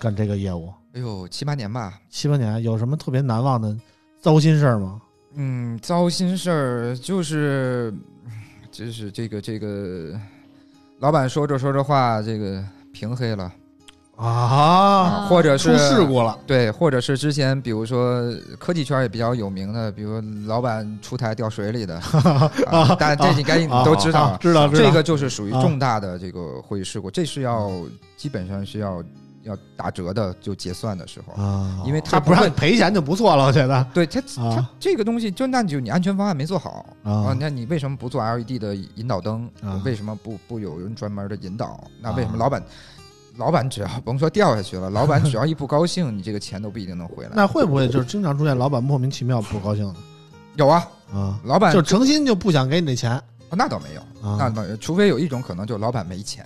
[0.00, 1.94] 干这个业务哎呦，七八年吧。
[2.08, 3.76] 七八年，有什么特别难忘的
[4.20, 5.00] 糟心事儿吗？
[5.34, 7.94] 嗯，糟心事儿就是，
[8.80, 10.18] 就是这个这个，
[11.00, 12.64] 老板说着说着话，这个
[12.94, 13.52] 屏黑了
[14.16, 21.96] 啊，或者是出事故了对，或者是之前比如说科技圈也比较有名的，比如老板出台掉水里的，
[22.72, 24.82] 啊、但这你该你都知道，啊知道知道。
[24.82, 27.70] 这个就是属于啊重大的这个会议事故，这是要
[28.16, 29.04] 基本上是要
[29.42, 31.32] 要打折的，就结算的时候。
[31.42, 39.80] 啊，因为他不让你赔钱就不错了，我觉得对他，啊他这个东西就那就你安全方案没做好啊啊，那你为什么不做 LED 的引导灯啊？
[39.84, 41.82] 为什么不不有人专门的引导？
[42.00, 42.62] 那为什么啊老板
[43.36, 47.30] 老板只要甭说掉下去了， 老板只要一不高兴，你这个钱都不一定能回来。
[47.34, 49.96] 那会不会就是经常出现老板莫名其妙不高兴呢
[50.56, 51.40] 有啊，啊？
[51.44, 53.12] 老板就诚心就不想给你这钱
[53.48, 54.36] 哦那倒没有，啊？
[54.38, 56.44] 那倒除非有一种可能，就是老板没钱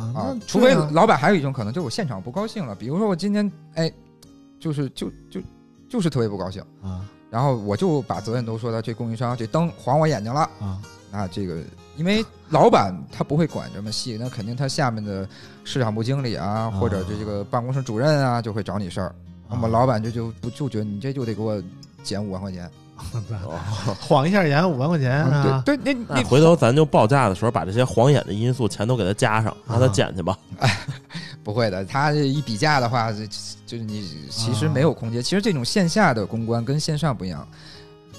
[0.00, 3.92] 啊啊，除非老板还有一种可能，就是我现场不高兴了，比如说我今天哎，
[4.58, 5.40] 就是就就
[5.88, 10.40] 就是特别不高兴，啊然后我就把责任都说到这供应商，这灯晃我眼睛了。
[10.60, 10.80] 啊
[11.12, 11.60] 那这个，
[11.96, 15.28] 因为老板他不会管这么细，那肯定他下面的
[15.64, 19.12] 市场部经理啊，或者这个办公室主任啊，就会找你事儿。
[19.48, 21.60] 那么老板就就不就觉得你这就得给我
[22.04, 22.70] 减五万块钱。
[23.44, 23.58] 哦
[24.00, 30.38] 晃一下眼五万块钱啊，对对，那那那回头咱就报价的时候，把这些晃眼的因素全都给它加上，让他减去吧。
[30.58, 30.80] 哎
[31.42, 33.26] 不会的，他这一比价的话，这
[33.66, 35.22] 就是你其实没有空间。
[35.22, 37.46] 其实这种线下的公关跟线上不一样。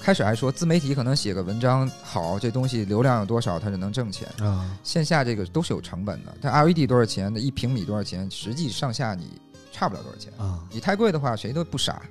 [0.00, 4.26] 开始还说自媒体可能写个文章好，这东西流量有多少，它就能挣钱。
[4.40, 10.32] 啊线下这个都是有成本的，它 LED 多少钱，一平米多少钱，实际上下你差不了多少钱。
[10.36, 12.02] 啊，你太贵的话，谁都不傻，啊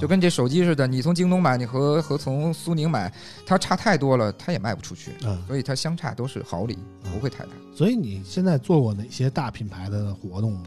[0.00, 3.12] 就跟这手机似的，你从京东买，你和和从苏宁买，
[3.46, 6.78] 它差太多了，它也卖不出去，嗯，所以它相差都是毫厘，
[7.12, 7.50] 不会太大。
[7.74, 10.62] 所以你现在做过哪些大品牌的活动吗？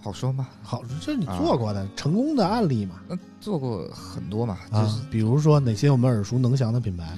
[0.00, 0.48] 好说吗？
[0.62, 2.96] 好，这是你做过的成功的案例嘛？
[3.08, 7.16] 那做过很多嘛，就啊是，比如说哪些我们耳熟能详的品牌？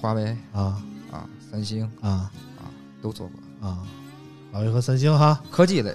[0.00, 0.82] 华为啊。
[1.10, 2.10] 啊、三星啊。
[2.10, 2.30] 啊
[3.02, 3.78] 都做过，啊，
[4.52, 5.94] 华为和三星哈，科技类。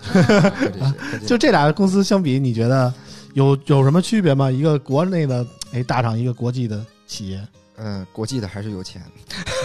[1.28, 2.92] 就这俩公司相比，你觉得
[3.36, 4.50] 有有什么区别吗？
[4.50, 9.02] 一个国内的哎大厂，一个国际的企业嗯，国际的还是有钱。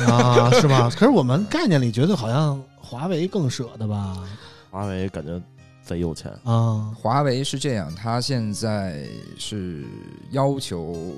[0.08, 0.90] 啊，是吗？
[0.98, 4.18] 可是我们概念里觉得好像华为更舍得吧？
[4.72, 5.40] 华为感觉
[5.84, 9.06] 贼有钱，啊华为是这样，它现在
[9.38, 9.84] 是
[10.32, 11.14] 要求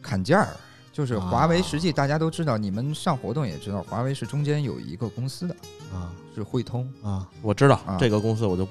[0.00, 0.48] 砍价儿，
[0.94, 5.54] 就是华为啊实际大家都知道，你们上活动也知道，华为是中间有一个公司的，
[5.92, 6.90] 啊是汇通。
[7.02, 8.68] 啊我知道啊这个公司，我就啊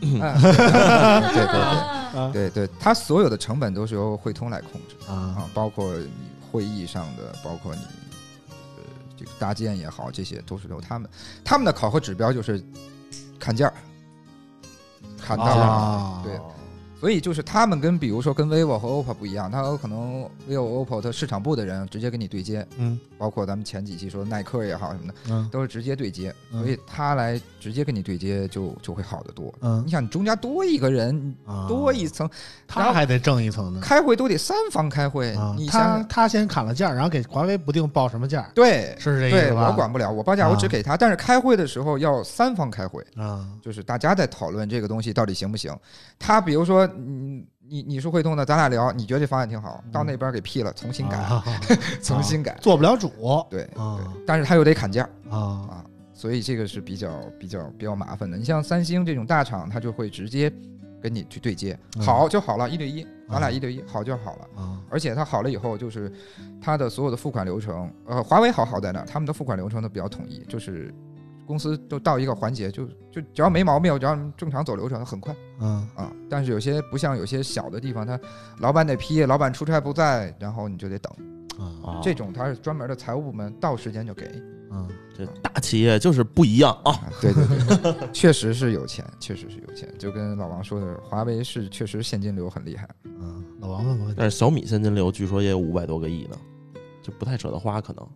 [0.00, 6.10] 对对对啊对对，它所有的成本都是由汇通来控制啊啊，包括你
[6.50, 7.80] 会议上的，包括你
[8.50, 8.82] 呃
[9.16, 11.10] 这个搭建也好，这些都是由他们。
[11.44, 12.62] 他们的考核指标就是
[13.38, 13.74] 砍价儿，
[15.20, 15.62] 砍到了。
[15.62, 16.20] 啊！
[16.24, 16.38] 对
[16.98, 29.52] 所以就是他们跟比如说跟 vivo 和 OPPO 不一样，它有可能 vivo、OPPO 的市场部的人直接跟你对接，嗯包括咱们前几期说耐克也好什么的，嗯都是直接对接，嗯所以他来直接跟你对接就就会好得多。
[29.60, 32.28] 嗯你想你中间多一个人，啊，多一层，
[32.66, 33.80] 他还得挣一层呢。
[33.82, 39.68] 开会都得三方开会，啊你，想他，他先砍了价，然后给华为不定报什么价，对是这意，思吧？
[39.68, 45.74] 我管不了，我报价啊我只给他，但是开会的时候要三方开会，啊就是大家在讨论这个东西到底行不行。
[46.18, 51.44] 他比如说，你你你是汇通的，咱俩聊，你觉得这方案挺好，到那边给批了，重新改，啊
[52.02, 53.10] 重新改，做不了主。
[53.50, 53.98] 对，啊。
[53.98, 55.08] 对但是他又得砍价。
[55.30, 55.38] 啊。
[55.38, 58.36] 啊，所以这个是比较比较比较麻烦的。
[58.36, 60.52] 你像三星这种大厂，他就会直接
[61.02, 62.02] 跟你去对接，嗯。
[62.02, 64.62] 好就好了，一对一，咱俩嗯一对一，好就好了。
[64.62, 64.80] 啊。
[64.88, 66.12] 而且他好了以后，就是
[66.60, 69.06] 他的所有的付款流程，呃，华为好好在哪儿？
[69.06, 70.94] 他们的付款流程都比较统一，就是
[71.46, 76.12] 公司都到一个环节，就就只要没毛病，只要正常走流程，很快嗯啊。
[76.28, 78.18] 但是有些不像有些小的地方，他
[78.58, 81.12] 老板得批，老板出差不在，然后你就得等。
[81.58, 84.26] 啊啊，这种他是专门的财务部门，到时间就给。
[84.70, 84.86] 嗯
[85.16, 86.92] 这大企业就是不一样啊。
[86.92, 87.46] 啊，对对
[87.78, 89.88] 对， 确实是有钱，确实是有钱。
[89.98, 92.86] 就跟老王说的，华为是确实现金流很厉害。
[93.04, 96.36] 嗯，老王问个问题，但是小米现金流据说也有五百多个亿呢，
[97.00, 98.06] 就不太舍得花，可能。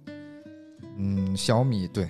[0.99, 2.07] 嗯，小米对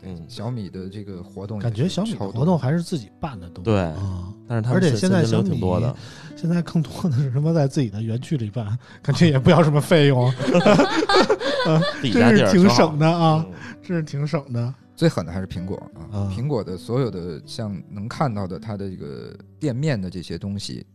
[0.00, 4.32] 对小米的这个活动感觉小米活动还是自己办的多，对啊。
[4.46, 5.94] 但是他们而且现在小挺多的米，
[6.36, 10.30] 现在更多的是什么在自己的园区里办，感觉也不要什么费用，
[12.02, 14.74] 这是挺省的啊，嗯这是挺省的。
[14.96, 16.00] 最狠的还是苹果啊！
[16.12, 20.86] 啊苹果的所有的像能看到的它的这个店面的这些东西，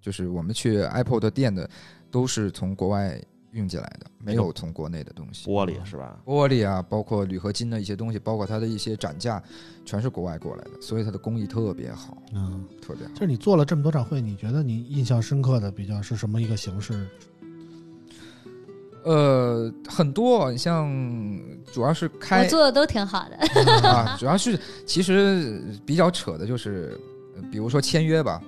[0.00, 1.68] 就是我们去 Apple 的店的，
[2.10, 3.20] 都是从国外
[3.54, 5.48] 运进来的，没有从国内的东西。
[5.48, 6.20] 玻璃是吧？
[6.26, 9.42] 玻璃啊，包括铝合金的一些东西，包括它的一些展架，
[9.84, 13.20] 全是国外过来的，所以它的工艺特别好，嗯，特别好就。
[13.20, 17.06] 是你做了这么多展会，你觉得你印象深刻的比较是什么一个形式？
[19.04, 20.90] 呃，很多，你像
[21.72, 23.36] 主要是我开做的都挺好的。
[23.86, 26.98] 啊，主要是其实比较扯的就是，
[27.36, 28.42] 呃比如说签约吧，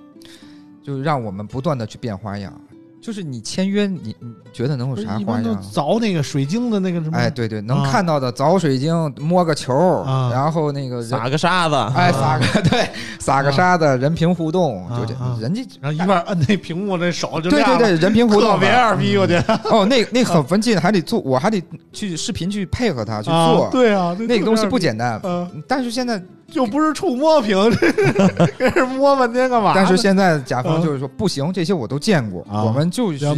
[0.83, 2.59] 就让我们不断的去变花样。
[3.01, 5.71] 就是你签约，你你觉得能有啥一般都花样？
[5.71, 7.17] 凿那个水晶的那个什么？
[7.17, 7.91] 哎，对对，能啊。
[7.91, 9.73] 看到的凿水晶，摸个球，
[10.03, 10.31] 啊。
[10.33, 12.89] 然后那个撒个沙子，哎撒个 对
[13.21, 19.55] 撒个沙子，人屏互动，就这人家然后一块儿摁那屏幕，那手就对对对，人屏互动特别二逼，我觉得。
[19.71, 25.21] 哦，那那很文静，还得做，我还得去视频去配合他去啊做，对啊，那个东西不简简单。
[25.25, 27.57] 嗯，但是现在，就不是触摸屏，
[28.59, 29.73] 这是摸半天干嘛？
[29.75, 33.35] 但是现在甲方嗯就是说不行，这些我都见过，啊我们就需要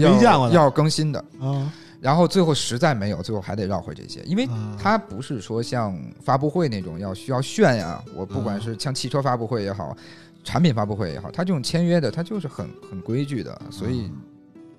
[0.50, 1.18] 要更新的。
[1.40, 9.96] 啊，然后最后实在没有，最后还得绕回这些，因为啊它不是说像发布会那种要需要炫呀，我不啊管是像汽车发布会也好，
[10.44, 14.10] 产品发布会也好，它这种签约的，它就是很很规矩的，所以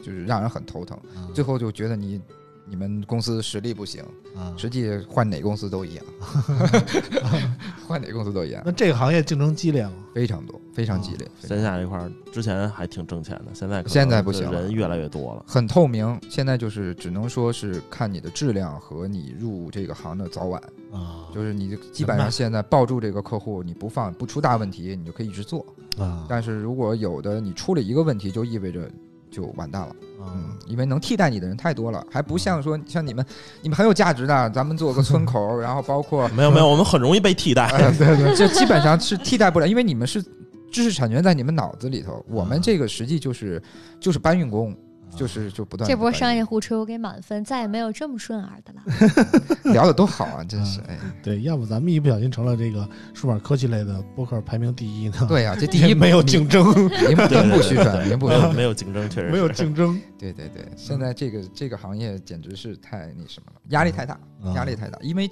[0.01, 0.95] 就是让人很头疼。
[1.15, 2.21] 啊最后就觉得你
[2.69, 4.03] 你们公司实力不行，
[4.35, 6.05] 啊实际换哪公司都一样，
[7.87, 9.93] 换哪公司都一样那，这个行业竞争激烈吗？
[10.13, 15.43] 非常多，非常激烈，线下这块儿之前还挺挣钱的，现在可能现在不行人越来越多了。
[15.47, 16.19] 很透明。
[16.29, 20.61] 现在就是只能说是看你的质量和你入这个行的早晚。
[20.91, 25.65] 啊，就是你基本上现在抱住这个客户，你不放不出大问题，你就可以一直做。
[25.97, 28.89] 啊但是如果有的你出了一个问题，就意味着
[29.31, 29.95] 就完蛋了。
[30.21, 30.33] 嗯啊，
[30.67, 33.25] 因为能替代你的人太多了，还不像说像你们，
[33.61, 37.65] 你们很有价值的，咱们做个村口， 然后包括没有没有，我们很容易被替代。
[37.67, 40.21] 哎 对对，这 基本上是替代不了，因为你们是
[40.71, 43.61] 知识产权在你们脑子里头，我们这个实际就是
[43.99, 44.75] 就是搬运工，
[45.15, 48.81] 就是就不断这波商业互吹我给满分，再也没有这么顺耳的了。
[49.73, 55.25] 聊的多好啊，真是哎，对，要不咱们一不小心成了这个数码科技类的播客排名第一呢？
[55.27, 57.15] 对呀、这第 一没有竞争，名
[57.51, 58.39] 不虚传，对名不虚传。
[58.39, 64.97] 没有没有竞争，确实没有竞争，对对对，现在这个这个行业简直是太那什么了，压力太大，啊压力太大。
[65.01, 65.29] 因为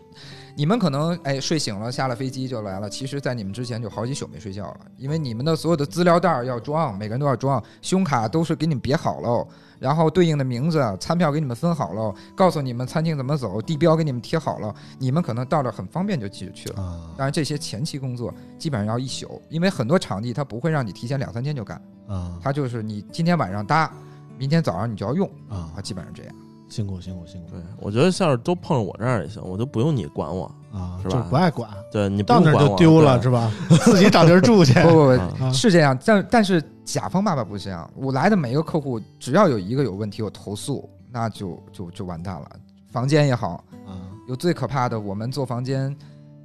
[0.55, 9.47] 你们可能哎睡醒了，下了飞机就来了，其实，在你们之前就好几宿没睡觉了，因为你们的所有的资料袋儿要装，每个人都要装，胸卡都是给你们别好喽，
[9.80, 16.82] 然后对应的名字、餐票给你们分好了，告诉你们餐厅怎么走，地标给你们贴好了，你们可能到这儿很方便就去去了。
[16.82, 23.91] 啊当然，这些前期工作基本上要一宿，因为很多场地它不会让你提前两三天就干，啊它就是你今天晚上搭，
[24.38, 25.82] 明天早上你就要用啊啊，！
[25.82, 26.36] 基本上这样。
[26.70, 30.51] 辛苦辛苦辛苦对，我觉得像是都碰上我这儿也行，我就不用你管我。
[30.74, 30.99] 啊！
[31.01, 33.51] 是吧就不爱管，对你不到那儿就丢了是吧？
[33.86, 42.51] 自己找地儿住去不不不，是这样，但但是甲方爸爸不是这样，我来的每一个客户，只要有一个有问题我投诉，那就就就完蛋了。
[42.91, 45.95] 房间也好，啊有最可怕的，我们做房间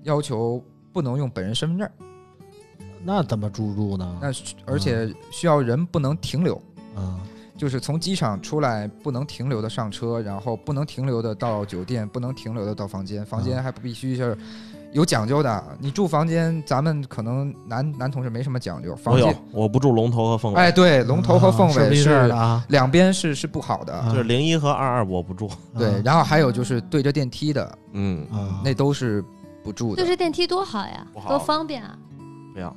[0.04, 0.62] 要求
[0.92, 1.90] 不能用本人身份证，
[3.04, 4.18] 那怎么入入呢？
[4.22, 4.28] 那
[4.64, 6.54] 而且需要人不能停留，
[6.94, 7.20] 啊
[7.62, 14.36] 就是从机场出来不能停留的上车，然后不能停留的到酒店，不能停留的到房间，房间还不必须是
[14.90, 15.64] 有讲究的。
[15.78, 22.72] 你住房间，咱们可能男男同事没什么讲究，房我有间，我不住龙头和凤尾，哎，对，龙头和凤尾啊是？
[22.72, 25.48] 两边是是不好的，啊就是零一和二二我不住。
[25.78, 29.24] 对，啊然后还有就是对着电梯的，嗯，啊，那都是
[29.62, 30.10] 不住的对。
[30.10, 31.96] 着电梯多好呀多方便啊！
[32.52, 32.76] 不要。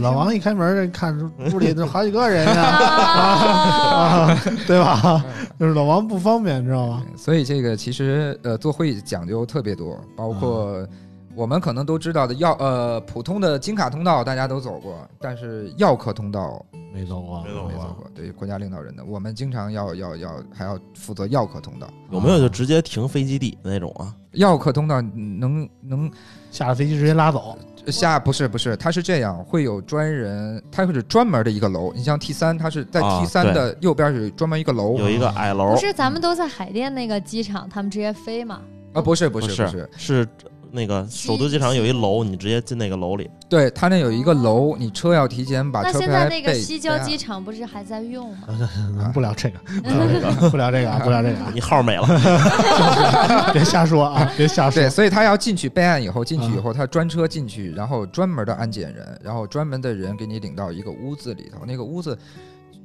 [0.00, 5.24] 老王一开门， 这看出屋里都好几个人呀，啊，啊，对吧？
[5.58, 7.02] 就是老王不方便，知道吗？
[7.16, 10.86] 所以这个其实呃做会议讲究特别多，包括
[11.34, 18.10] 我们可能都知道的药呃普通的金卡通道大家都走过，但是药客通道没走过，没走过没走过。
[18.14, 21.86] 对国家领导人的，我们经常要要要还要负责药客通道。
[22.10, 24.12] 有没有就直接停飞机底的那种啊？
[24.32, 26.10] 药客通道能能
[26.50, 27.56] 下了飞机直接拉走。
[27.90, 31.92] 下不是不是，它是这样，会有专人，它会是专门的一个楼。
[31.94, 34.96] 你像 T 三，它是在啊 T 三的右边是专门一个楼。
[34.98, 38.60] 有一个矮楼不，是咱们都在海淀那个机场，他们直接飞嘛？
[38.92, 40.28] 啊，不是不不是不是，是
[40.72, 43.30] 那个首都机场有一楼，你直接进那个楼里。
[43.48, 49.10] 对，它那有一个楼，你车要提前把那车牌现在那个西郊机场不是还在用吗？
[49.12, 52.06] 不聊这个 不聊这个，不聊这个啊，不聊这个啊，你号没了，
[53.52, 54.88] 别瞎说啊，别瞎说对，。
[54.90, 62.16] 所以他要进去备案以后，进去以啊后，他专车进去，然后专门的安检人，然后专门的人给你领到一个屋子里头，那个屋子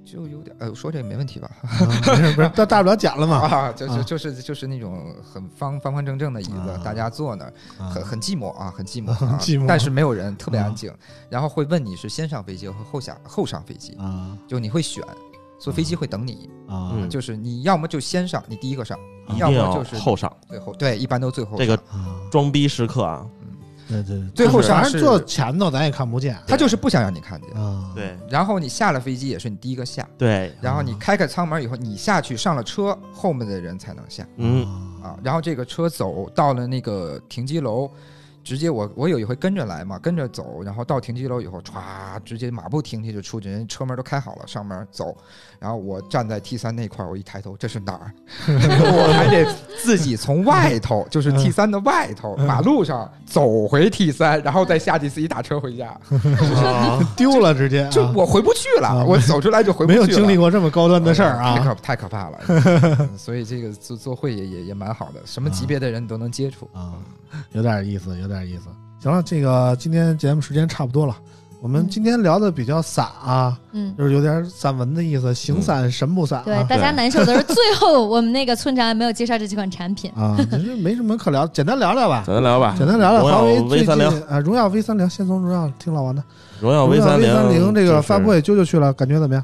[0.05, 1.49] 就有点，呃，说这个没问题吧？
[1.63, 3.37] 啊没事，不是大大不了剪了嘛。
[3.39, 10.93] 啊，就是啊就是就是那种很方方方正正的椅子啊，大家坐那儿，啊很很寂寞啊，很寂寞 啊，寂寞但是没有人，特别啊安静。
[11.29, 15.03] 然后会问你是先上飞机和后下后上飞机，啊就你会选，
[15.59, 18.97] 坐飞机会等你，啊嗯就是你要么就先上，你第一个上，
[19.37, 20.31] 要要么就是后上。
[20.47, 21.77] 最后，对，一般都最后这个！
[22.31, 23.25] 装逼时刻啊，
[23.87, 27.51] 对对，对最后反正坐前头咱也看不见他就是不想让你看见。
[27.53, 27.91] 啊。
[27.95, 34.65] 对然后你下了飞机也是你第一个下，对，然后你开开舱门以后，你下去上了车，后面的人才能下嗯，
[35.01, 35.17] 啊。
[35.23, 37.89] 然后这个车走到了那个停机楼，
[38.43, 45.15] 直接我我有一回跟着来嘛，跟着走，然后到停机楼以后，歘，直接马不停蹄就出去，人车门都开好了，上门走。
[45.65, 48.13] 然后我站在 T 三那块儿，我一抬头，这是哪儿？
[48.45, 49.43] 我还得
[49.83, 55.87] 自己从外头，就是 T 三的外头马路上走回 T 三，然后再下去自己打车回家。
[56.63, 60.05] 啊 丢了直接啊，就我回不去了，啊我走出来就回不去了。
[60.05, 62.39] 有经历过这么高端的事儿太可啊太可怕了。
[62.99, 66.69] 嗯所以这个做做会也也也蛮好的，什么级别的人你都能接触。
[66.73, 66.93] 啊，
[67.53, 68.65] 有点意思，有点意思。
[69.01, 71.17] 行了，这个今天节目时间差不多了，
[71.61, 76.65] 我们嗯今天聊的比较散啊，嗯，就是有点散文的意思，形散神不散对，啊。
[76.69, 80.11] 大家难受的是最后我们那个村长也没有介绍这几款产品。
[80.15, 86.23] 啊，其实没什么可聊，简单聊聊吧，简单聊吧，简单聊聊荣耀华为 V 最近三零，啊，荣耀 V 三零，先从荣耀听老王的，
[86.59, 88.35] 荣耀 V 耀三零这个发布会。
[88.35, 89.43] 会啾啾去了，感觉怎么样？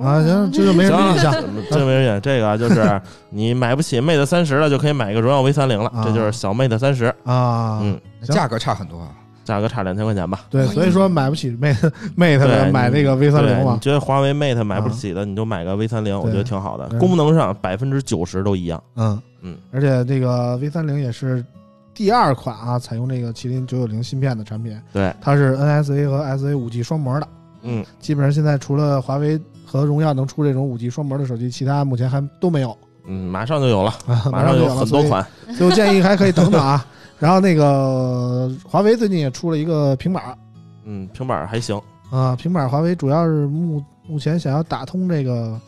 [0.00, 7.80] 啊，行，这就没什么印象行，这没人这个啊就是 你买不起 Mate 三十了，就可以买一个荣耀 V 三零了，啊这就是小 Mate 三十，啊。
[7.82, 9.10] 嗯，价格差很多啊，
[9.44, 10.40] 价格差两千块钱吧。
[10.50, 13.78] 对，所以说买不起 Mate Mate 的，买那个 V 三零对你嘛。
[13.80, 16.88] 觉得华为 Mate 买不起的，你就买个 V 三零，我觉得挺好的。
[16.98, 18.82] 功能上百分之九十都一样。
[18.96, 21.44] 嗯嗯，而且这个 V 三零也是
[21.94, 27.28] 第二款啊，采用这个麒麟九九零芯片的产品，对，它是 NSA 和 SA 五 G 双模的。
[27.62, 29.40] 嗯，基本上现在除了华为
[29.70, 32.74] 和荣耀能出这种五 G 双模的手机，其他目前还都没有。
[33.06, 35.26] 嗯，马上就有了，啊，马上有就有很多，款。
[35.54, 36.84] 所以我建议还可以等等啊。
[37.18, 40.22] 然后那个华为最近也出了一个平板
[40.84, 41.78] 嗯，平板还行。
[42.10, 45.60] 啊，平板华为主要是目目前想要打通这个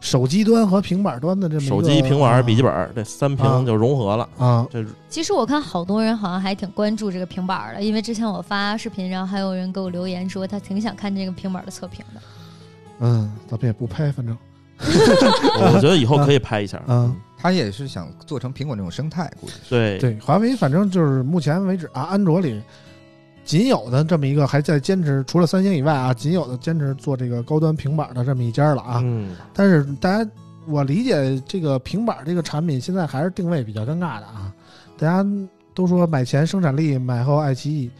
[0.00, 4.28] 手机端和平板端的这么手机、平板儿、笔记本这三啊屏就融合了。
[4.38, 12.20] 啊这其实我看好多人好像还挺关注这个平板的，因为之前我发视频，然后还有人给我留言说他挺想看这个平板的测评的。
[13.00, 14.36] 嗯，咱们也不拍，反正
[14.80, 16.82] 我觉得以后可以拍一下。
[16.86, 19.70] 嗯，他也是想做成苹果那种生态，估计是。
[19.70, 22.62] 对对，华为反正就是目前为止啊，安卓里
[23.44, 29.00] 仅有的这么一个还在坚持，除了三星以外啊，仅有的坚持做这个高端平板的这么一家了啊。
[29.02, 30.30] 嗯，但是大家，
[30.66, 34.52] 我理解这个平板这个产品现在还是定位比较尴尬的啊。
[34.96, 35.26] 大家
[35.74, 37.90] 都说买前生产力，买后爱奇艺，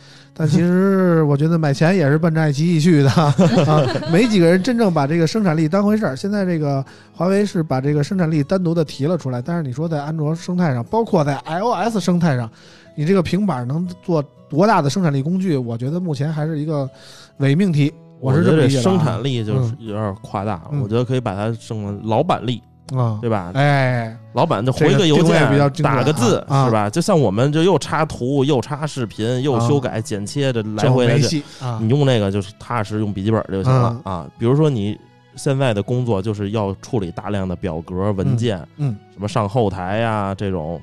[0.40, 3.34] 但其实我觉得买钱也是奔着爱奇艺去的啊，
[4.10, 6.16] 没几个人真正把这个生产力当回事儿。
[6.16, 6.82] 现在这个
[7.12, 12.50] 华为是把这个生产力单独的提了出来，但是你说在安卓生态上，包括在 iOS 生态上，
[12.94, 15.58] 你这个平板能做多大的生产力工具？
[15.58, 16.88] 我觉得目前还是一个
[17.36, 17.92] 伪命题。
[18.18, 20.70] 我是这觉得这么理解的啊生产力就是有点夸大了。
[20.72, 22.62] 嗯我觉得可以把它升为老板力，
[22.96, 23.52] 啊，对吧？
[23.54, 26.88] 哎，老板就回个邮件，打个字是吧？
[26.90, 34.26] 就像我们就又插图又插视频又啊修改剪切的来回来去，啊你，用那个就是踏实用笔记本就行了嗯啊。
[34.38, 34.98] 比如说你
[35.36, 40.80] 现在的工作就是要处理大量的表格文件，嗯，什么上后台呀这种。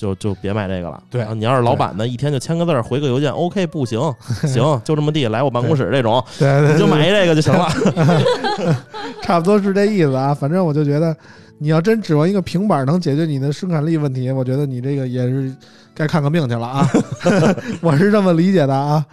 [0.00, 1.02] 就就别买这个了。
[1.10, 4.00] 对啊你要是老板呢，一天就签个字儿，回个邮件，OK 不行，
[4.48, 7.68] 行，就这么地，来我办公室这种，对对对，你就买一这个就行了。
[9.22, 10.32] 差不多是这意思啊。
[10.32, 11.14] 反正我就觉得，
[11.58, 15.54] 你要真指望一个平板能解决你的生产力问题，我觉得你这个也是
[15.94, 16.88] 该看个病去了啊。
[17.82, 19.04] 我是这么理解的啊。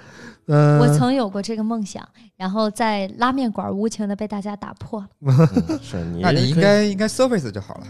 [0.49, 2.01] 嗯、我曾有过这个梦想，
[2.37, 5.07] 然后在拉面馆无情的被大家打破了。
[5.25, 7.87] 嗯是你，那你应该应该 Surface 就好了。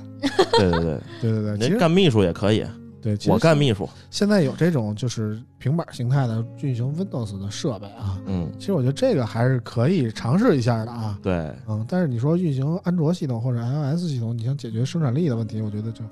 [0.53, 2.65] 对对对，对对对，其实干秘书也可以。
[3.01, 3.87] 对，我干秘书。
[4.09, 11.17] 现在有这种就是平板形态的运行 Windows 的设备啊，嗯，其实我觉得这个还是可以尝试一下的啊。
[11.21, 16.03] 对，嗯，但是你说运行安卓系统或者 iOS 系统，你想解决生产力的问题，我觉得就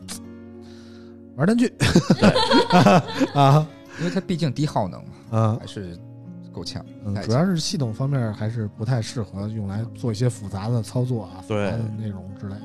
[1.35, 1.73] 玩单据
[3.33, 3.67] 啊
[3.99, 5.97] 因为它毕竟低耗能嘛，啊还是
[6.53, 6.85] 够呛。
[7.05, 12.61] 嗯，主要是系统方面还是不太适合用来做一些复杂的操作啊、复对杂的内容之类的。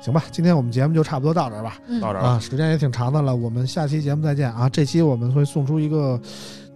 [0.00, 1.78] 行吧，今天我们节目就差不多到这儿吧。
[2.00, 2.38] 到这儿啊。
[2.38, 4.68] 时间也挺长的了，我们下期节目再见啊！
[4.68, 6.18] 这期我们会送出一个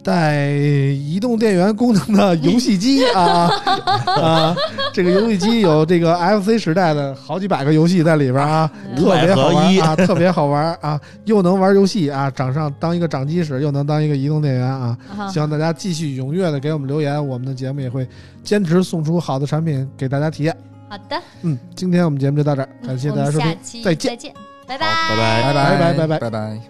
[0.02, 3.48] 带移动电源功能的游戏机啊
[4.20, 4.56] 啊！
[4.92, 14.98] 这个游戏机有这个 FC 时代的好几百个游戏在里边啊，嗯特别好玩啊，特别好玩啊，又能玩游戏啊，掌上当一个掌机使，又能当一个移动电源啊！
[15.16, 18.06] 啊希望大家继续踊跃的给我们留言，我们的节目也会
[18.42, 20.54] 坚持送出好的产品给大家体验。
[20.92, 24.34] 好的，嗯，今天我们节目就到这儿，感谢大家收听，们下期再见再见，
[24.66, 24.76] 拜。
[24.76, 25.08] 拜拜。
[25.08, 26.60] 拜拜拜拜拜拜拜。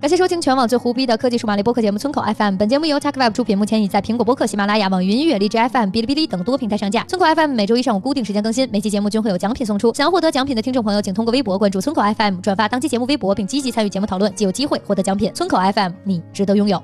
[0.00, 2.54] 感谢收听全网最胡逼的科技数码类播客节目《村口 FM》。
[2.56, 7.02] 本节目由 TechWeb 出品，目前已在苹果播客、喜马拉雅、网易云音乐、荔枝 FM、哔哩哔哩等多平台上架。
[7.08, 9.92] 村口 FM 每周一上午固定时间更新，每期节目均会有奖品送出。
[9.92, 15.34] 想要获得奖品的听众朋友，请通过微博关注村口 FM，转发当期节目微博，并积极参与节目讨论，即有机会获得奖品。
[15.34, 16.80] 村口 FM，你值得拥有。